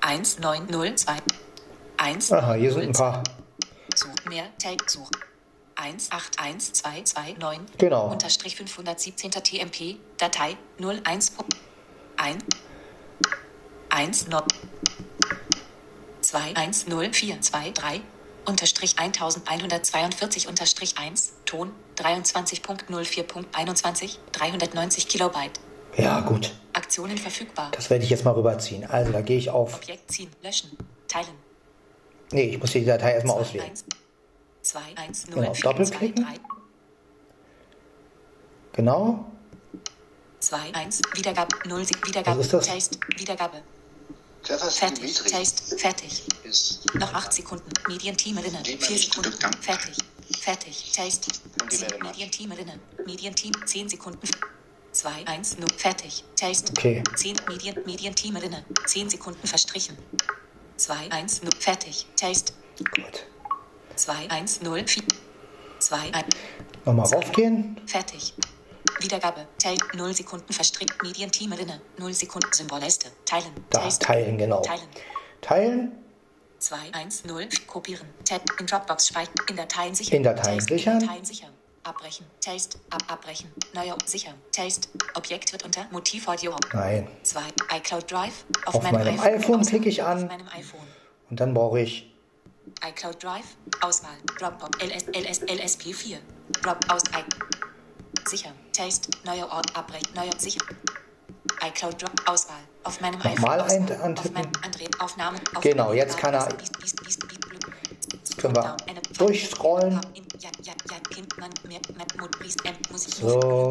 1902 0.02 1.14
1 1.98 2.32
Aha, 2.34 2.54
hier 2.56 2.74
sind 2.74 2.88
ein 2.88 2.92
paar. 2.92 3.24
Such 3.96 4.26
mehr 4.28 4.46
Take 4.58 4.84
Such 4.90 5.08
181229 5.76 7.78
Genau. 7.78 8.12
unterstrich 8.12 8.56
517 8.58 9.32
TMP 9.32 9.98
Datei 10.18 10.58
01 10.80 11.34
1 12.18 12.44
1 13.90 14.28
no 14.28 14.42
210423 16.32 18.02
unterstrich 18.46 18.98
1142 18.98 20.48
unterstrich 20.48 20.98
1 20.98 21.34
Ton 21.46 21.72
23.04.21 21.98 24.18
390 24.32 25.08
Kilobyte 25.08 25.60
Ja, 25.98 26.22
gut. 26.22 26.54
Aktionen 26.74 27.18
verfügbar 27.18 27.70
Das 27.76 27.90
werde 27.90 28.04
ich 28.06 28.10
jetzt 28.10 28.24
mal 28.24 28.32
rüberziehen. 28.32 28.86
Also 28.86 29.12
da 29.12 29.20
gehe 29.22 29.38
ich 29.38 29.50
auf. 29.50 29.76
Objekt 29.76 30.10
ziehen 30.12 30.32
löschen 30.42 30.72
teilen 31.08 31.36
Nee, 32.32 32.44
ich 32.44 32.60
muss 32.60 32.72
die 32.72 32.86
Datei 32.86 33.14
erstmal 33.14 33.38
auswählen. 33.38 33.70
2 34.62 34.80
1 34.96 35.28
0 35.28 35.36
Genau, 35.36 35.54
4 35.54 35.64
2 35.64 35.70
doppelklicken. 35.70 36.24
3 36.24 36.34
Genau. 38.74 39.26
2 40.40 40.58
1 40.74 41.02
Wiedergabe 41.14 41.58
0 41.68 41.86
Wiedergabe 42.06 42.40
Was 42.40 42.46
ist 42.46 42.54
das? 42.54 42.68
Taste 42.68 42.98
Wiedergabe 43.18 43.62
fertig 44.44 45.00
Dimitri 45.00 45.30
Taste 45.30 45.78
fertig 45.78 46.24
ist 46.44 46.96
Noch 46.96 47.14
8 47.14 47.34
Sekunden. 47.34 47.70
Medienteam 47.88 48.38
erinnern. 48.38 48.64
Dem 48.64 48.80
4 48.80 48.90
nicht 48.90 49.14
Sekunden. 49.14 49.54
Fertig. 49.62 49.98
Fertig. 50.40 50.92
Taste. 50.94 51.32
Medienteam 52.02 52.52
erinnern. 52.52 52.80
Medienteam 53.06 53.54
10 53.66 53.90
Sekunden. 53.90 54.28
2, 54.92 55.26
1, 55.26 55.58
0. 55.58 55.68
Fertig. 55.78 56.24
Taste. 56.36 56.72
Okay. 56.72 57.04
10 57.16 57.38
Medien, 57.48 57.78
Medienteam 57.86 58.36
erinnern. 58.36 58.64
10 58.88 59.10
Sekunden 59.10 59.48
verstrichen. 59.48 59.98
2, 60.78 61.12
1, 61.12 61.44
0. 61.44 61.52
Fertig. 61.60 62.06
Taste. 62.16 62.54
Gut. 62.78 63.26
2, 63.96 64.30
1, 64.30 64.62
0. 64.62 64.88
4. 64.88 65.04
2, 65.80 66.14
1. 66.14 66.26
Nochmal 66.86 67.08
raufgehen. 67.08 67.80
Fertig. 67.86 68.34
Wiedergabe. 69.00 69.48
Teil 69.62 69.78
0 69.94 70.14
Sekunden 70.14 70.52
verstrickt. 70.54 71.02
Medienteam 71.04 71.52
erinnern. 71.52 71.82
0 71.98 72.14
Sekunden 72.14 72.52
Symbolleiste. 72.52 73.10
Teilen. 73.26 73.52
Da, 73.70 73.88
teilen, 73.90 74.38
genau. 74.38 74.62
Teilen. 74.62 74.88
Teilen. 75.42 75.92
2, 76.60 76.76
1, 76.94 77.26
0, 77.26 77.48
kopieren. 77.66 78.08
Tab 78.24 78.42
in 78.60 78.68
Dropbox 78.68 79.08
speichern. 79.08 79.34
In 79.50 79.56
Dateien 79.56 79.96
sichern. 79.96 80.18
In 80.18 80.24
Dateien 80.24 80.60
Taste. 80.60 80.74
sichern. 80.76 81.00
Dateien 81.00 81.26
sichern. 81.26 81.50
Abbrechen. 81.84 82.28
Taste. 82.40 82.78
Ab 82.92 83.02
abbrechen. 83.08 83.52
Neuer 83.74 83.98
sichern. 84.06 84.36
Taste. 84.52 84.88
Objekt 85.16 85.52
wird 85.52 85.64
unter 85.66 85.88
Motivaudio. 85.90 86.56
Nein. 86.74 87.08
2. 87.24 87.42
iCloud 87.78 88.12
Drive. 88.12 88.46
Auf, 88.68 88.76
Auf 88.76 88.84
meinem 88.84 89.20
iPhone 89.20 89.62
Auswahl. 89.62 89.66
klicke 89.66 89.90
ich 89.90 90.04
an. 90.04 90.24
Auf 90.26 90.30
meinem 90.30 90.48
iPhone. 90.50 90.88
Und 91.32 91.40
dann 91.40 91.56
brauche 91.56 91.80
ich. 91.80 92.14
iCloud 92.88 93.24
Drive. 93.24 93.46
Auswahl. 93.82 94.14
Dropbox. 94.38 94.78
LS, 94.84 95.06
LS, 95.08 95.42
LSP4. 95.42 96.18
Drop 96.62 96.78
aus. 96.90 97.02
I 97.16 97.24
sichern. 98.28 98.54
Taste. 98.74 99.10
Neuer 99.26 99.50
Ort. 99.52 99.76
Abbrechen. 99.76 100.14
Neuer 100.16 100.32
sichern. 100.38 100.68
iCloud 101.64 102.02
Drop. 102.02 102.12
Auswahl. 102.26 102.56
Auf 102.84 103.00
meinem 103.02 103.20
Nochmal 103.20 103.62
iPhone. 103.62 103.72
ein- 103.72 103.84
Auswahl. 103.84 104.02
antippen. 104.04 104.18
Auf 104.18 104.32
meinem 104.34 104.52
André. 104.64 105.02
Aufnahme. 105.04 105.38
Auf 105.56 105.62
Genau, 105.64 105.94
jetzt 105.94 106.18
kann 106.18 106.34
er- 106.34 106.48
Können 108.38 108.56
wir 108.56 108.78
durchscrollen. 109.18 110.02
Ja, 110.40 110.50
ja, 110.64 110.74
ja, 110.90 111.00
Kind, 111.14 111.38
man, 111.38 111.52
mehr, 111.68 111.80
mehr, 111.96 112.06
Mut, 112.18 112.32
Priest, 112.32 112.66
M, 112.66 112.76
Musik, 112.92 113.14
So. 113.14 113.70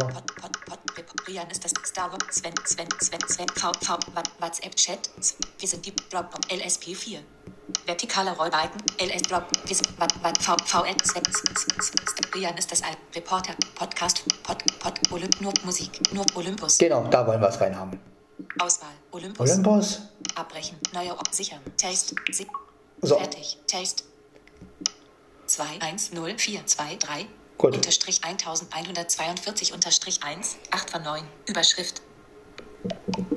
Rian 1.27 1.51
ist 1.51 1.65
das 1.65 1.73
Star 1.85 2.11
Wars, 2.13 2.23
Sven, 2.37 2.55
Sven, 2.65 2.87
Sven, 3.01 3.19
Sven, 3.29 3.49
V, 3.57 3.73
V, 3.83 3.99
WhatsApp, 4.39 4.77
Chat, 4.77 5.11
wir 5.59 5.69
sind 5.69 5.85
die 5.85 5.93
Dropbox, 6.11 6.47
LSP4. 6.49 7.19
Vertikaler 7.95 8.33
Rollbalken, 8.37 8.81
LS 9.01 9.23
Drop, 9.23 9.47
wir 9.65 9.75
sind, 9.75 9.99
Wa- 9.99 10.07
Wa- 10.23 10.33
V, 10.41 10.55
V, 10.65 10.85
N, 10.85 10.95
Sven, 11.03 11.25
S- 11.27 11.43
S- 11.57 11.67
S- 11.77 11.91
S- 11.91 12.35
Rian 12.37 12.57
ist 12.57 12.71
das 12.71 12.83
Al, 12.85 12.93
Reporter, 13.17 13.53
Podcast, 13.75 14.23
Pod, 14.45 14.59
Pod, 14.79 14.95
Olymp, 15.11 15.41
nur 15.41 15.53
Musik, 15.65 15.91
nur 16.15 16.25
Olympus, 16.37 16.79
Genau, 16.79 17.03
da 17.09 17.27
wollen 17.27 17.41
wir 17.41 17.49
es 17.49 17.61
reinhaben. 17.61 17.99
Auswahl, 18.61 18.93
Olympus, 19.11 19.51
Olympus. 19.51 20.03
abbrechen, 20.37 20.79
neuer 20.93 21.15
Ort, 21.17 21.35
sichern, 21.35 21.59
Taste, 21.77 22.15
si 22.31 22.47
So. 23.03 23.19
fertig, 23.19 23.59
Taste, 23.67 24.05
210423 25.47 27.27
Gut. 27.59 27.75
unterstrich 27.75 28.23
1142 28.23 29.73
unterstrich 29.73 30.23
1 30.23 30.59
8 30.71 30.91
von 30.91 31.03
9 31.03 31.25
Überschrift. 31.49 32.03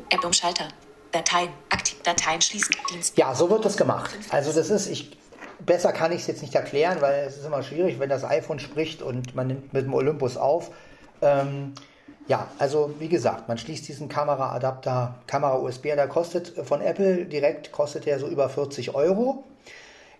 App 0.09 0.23
Umschalter 0.23 0.67
Dateien 1.13 1.49
aktiv 1.69 2.01
Dateien 2.03 2.41
schließen 2.41 2.75
Ja, 3.15 3.33
so 3.33 3.49
wird 3.49 3.63
das 3.63 3.77
gemacht. 3.77 4.11
Also 4.29 4.51
das 4.51 4.69
ist, 4.69 4.87
ich, 4.87 5.17
besser 5.59 5.93
kann 5.93 6.11
ich 6.11 6.21
es 6.21 6.27
jetzt 6.27 6.41
nicht 6.41 6.55
erklären, 6.55 6.97
weil 7.01 7.25
es 7.25 7.37
ist 7.37 7.45
immer 7.45 7.63
schwierig, 7.63 7.99
wenn 7.99 8.09
das 8.09 8.23
iPhone 8.23 8.59
spricht 8.59 9.01
und 9.01 9.35
man 9.35 9.47
nimmt 9.47 9.73
mit 9.73 9.85
dem 9.85 9.93
Olympus 9.93 10.35
auf. 10.37 10.71
Ähm, 11.21 11.73
ja, 12.27 12.47
also 12.57 12.93
wie 12.99 13.09
gesagt, 13.09 13.47
man 13.47 13.57
schließt 13.57 13.87
diesen 13.87 14.09
Kameraadapter, 14.09 15.15
Kamera-USB, 15.27 15.83
der 15.83 16.07
kostet 16.07 16.53
von 16.65 16.81
Apple 16.81 17.25
direkt, 17.25 17.71
kostet 17.71 18.05
der 18.05 18.19
so 18.19 18.27
über 18.27 18.49
40 18.49 18.95
Euro. 18.95 19.43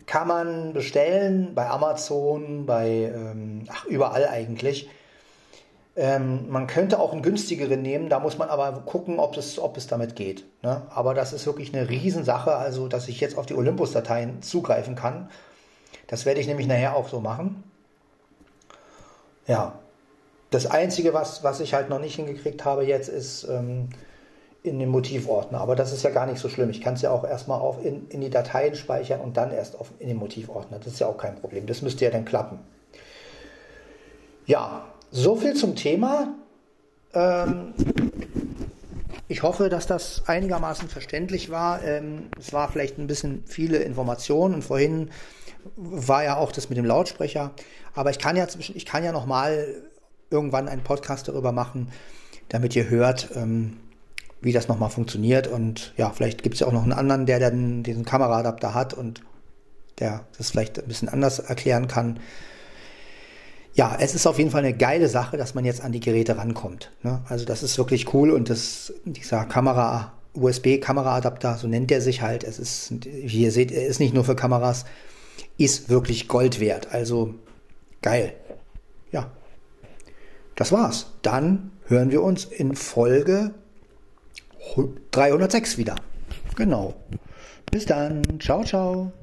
Kann 0.06 0.28
man 0.28 0.74
bestellen 0.74 1.56
bei 1.56 1.70
Amazon, 1.70 2.66
bei 2.66 3.12
ähm, 3.14 3.66
ach, 3.70 3.86
überall 3.86 4.28
eigentlich. 4.28 4.90
Ähm, 5.96 6.50
man 6.50 6.66
könnte 6.66 7.00
auch 7.00 7.14
einen 7.14 7.22
günstigeren 7.22 7.82
nehmen, 7.82 8.10
da 8.10 8.20
muss 8.20 8.40
man 8.40 8.50
aber 8.50 8.72
gucken, 8.86 9.20
ob 9.20 9.38
es, 9.38 9.60
ob 9.60 9.78
es 9.78 9.86
damit 9.86 10.16
geht. 10.16 10.44
Ne? 10.64 10.82
Aber 10.90 11.14
das 11.14 11.34
ist 11.34 11.46
wirklich 11.46 11.74
eine 11.74 11.88
Riesensache, 11.88 12.56
also 12.56 12.88
dass 12.88 13.08
ich 13.08 13.20
jetzt 13.20 13.38
auf 13.38 13.46
die 13.46 13.54
Olympus-Dateien 13.54 14.42
zugreifen 14.42 14.96
kann. 14.96 15.30
Das 16.08 16.26
werde 16.26 16.40
ich 16.40 16.48
nämlich 16.48 16.68
nachher 16.68 16.96
auch 16.96 17.10
so 17.10 17.20
machen. 17.20 17.64
Ja, 19.46 19.80
das 20.50 20.66
Einzige, 20.66 21.14
was, 21.14 21.44
was 21.44 21.60
ich 21.60 21.74
halt 21.74 21.90
noch 21.90 22.00
nicht 22.00 22.16
hingekriegt 22.16 22.66
habe 22.66 22.86
jetzt, 22.86 23.10
ist 23.10 23.44
ähm, 23.44 23.90
in 24.64 24.80
den 24.80 24.90
Motivordner. 24.90 25.60
Aber 25.60 25.76
das 25.76 25.92
ist 25.92 26.04
ja 26.04 26.10
gar 26.10 26.26
nicht 26.26 26.40
so 26.40 26.50
schlimm. 26.50 26.70
Ich 26.70 26.82
kann 26.82 26.94
es 26.94 27.02
ja 27.02 27.12
auch 27.12 27.24
erstmal 27.24 27.60
auf 27.60 27.84
in, 27.84 28.08
in 28.10 28.22
die 28.22 28.30
Dateien 28.30 28.76
speichern 28.76 29.20
und 29.20 29.36
dann 29.38 29.52
erst 29.52 29.80
auf, 29.80 29.92
in 30.00 30.08
den 30.08 30.18
Motivordner. 30.18 30.80
Das 30.80 30.94
ist 30.94 31.00
ja 31.00 31.08
auch 31.08 31.18
kein 31.18 31.36
Problem. 31.36 31.66
Das 31.66 31.82
müsste 31.82 32.06
ja 32.06 32.12
dann 32.12 32.26
klappen. 32.26 32.60
Ja, 34.46 34.86
so 35.14 35.36
viel 35.36 35.54
zum 35.54 35.76
Thema. 35.76 36.34
Ähm, 37.14 37.74
ich 39.28 39.44
hoffe, 39.44 39.70
dass 39.70 39.88
das 39.88 40.24
einigermaßen 40.28 40.90
verständlich 40.90 41.50
war. 41.50 41.84
Ähm, 41.84 42.30
es 42.38 42.52
war 42.52 42.70
vielleicht 42.70 42.98
ein 42.98 43.08
bisschen 43.08 43.44
viele 43.46 43.78
Informationen 43.78 44.56
und 44.56 44.64
vorhin 44.64 45.12
war 45.76 46.24
ja 46.24 46.38
auch 46.38 46.52
das 46.52 46.70
mit 46.70 46.78
dem 46.78 46.86
Lautsprecher. 46.86 47.52
Aber 47.94 48.10
ich 48.10 48.18
kann 48.18 48.36
ja 48.36 48.48
zwischen, 48.48 48.76
ich 48.76 48.86
kann 48.86 49.04
ja 49.04 49.12
noch 49.12 49.28
mal 49.28 49.84
irgendwann 50.32 50.68
einen 50.68 50.84
Podcast 50.84 51.28
darüber 51.28 51.52
machen, 51.52 51.92
damit 52.50 52.76
ihr 52.76 52.90
hört, 52.90 53.30
ähm, 53.36 53.78
wie 54.42 54.52
das 54.52 54.68
nochmal 54.68 54.90
funktioniert. 54.90 55.48
Und 55.48 55.94
ja, 55.96 56.10
vielleicht 56.10 56.42
gibt 56.42 56.56
es 56.56 56.62
ja 56.62 56.68
auch 56.68 56.74
noch 56.74 56.84
einen 56.84 56.92
anderen, 56.92 57.28
der 57.28 57.40
dann 57.40 57.84
diesen 57.84 58.04
Kameraadapter 58.04 58.74
hat 58.74 58.96
und 58.96 59.22
der 60.00 60.26
das 60.40 60.50
vielleicht 60.50 60.80
ein 60.80 60.88
bisschen 60.88 61.08
anders 61.08 61.38
erklären 61.38 61.88
kann. 61.88 62.20
Ja, 63.76 63.98
es 64.00 64.14
ist 64.14 64.28
auf 64.28 64.38
jeden 64.38 64.52
Fall 64.52 64.64
eine 64.64 64.76
geile 64.76 65.10
Sache, 65.10 65.38
dass 65.38 65.56
man 65.56 65.66
jetzt 65.66 65.82
an 65.82 65.92
die 65.92 66.00
Geräte 66.00 66.38
rankommt. 66.38 66.92
Ne? 67.02 67.22
Also 67.28 67.46
das 67.46 67.64
ist 67.64 67.78
wirklich 67.78 68.14
cool 68.14 68.30
und 68.30 68.50
das, 68.50 68.94
dieser 69.06 69.46
Kamera, 69.46 70.14
USB-Kameraadapter, 70.36 71.58
so 71.58 71.68
nennt 71.68 71.92
er 71.92 72.02
sich 72.02 72.22
halt. 72.22 72.44
Es 72.44 72.60
ist, 72.60 72.94
wie 73.06 73.44
ihr 73.44 73.52
seht, 73.52 73.72
er 73.72 73.88
ist 73.88 74.00
nicht 74.00 74.14
nur 74.14 74.26
für 74.26 74.36
Kameras, 74.36 74.86
ist 75.58 75.90
wirklich 75.90 76.28
Gold 76.28 76.60
wert. 76.60 76.90
Also 76.92 77.34
geil. 78.02 78.34
Ja, 79.12 79.32
das 80.56 80.72
war's. 80.72 81.08
Dann 81.24 81.72
hören 81.88 82.12
wir 82.12 82.22
uns 82.22 82.46
in 82.46 82.76
Folge 82.76 83.54
306 85.12 85.78
wieder. 85.78 85.96
Genau. 86.56 86.94
Bis 87.72 87.86
dann. 87.86 88.22
Ciao, 88.40 88.64
ciao. 88.64 89.14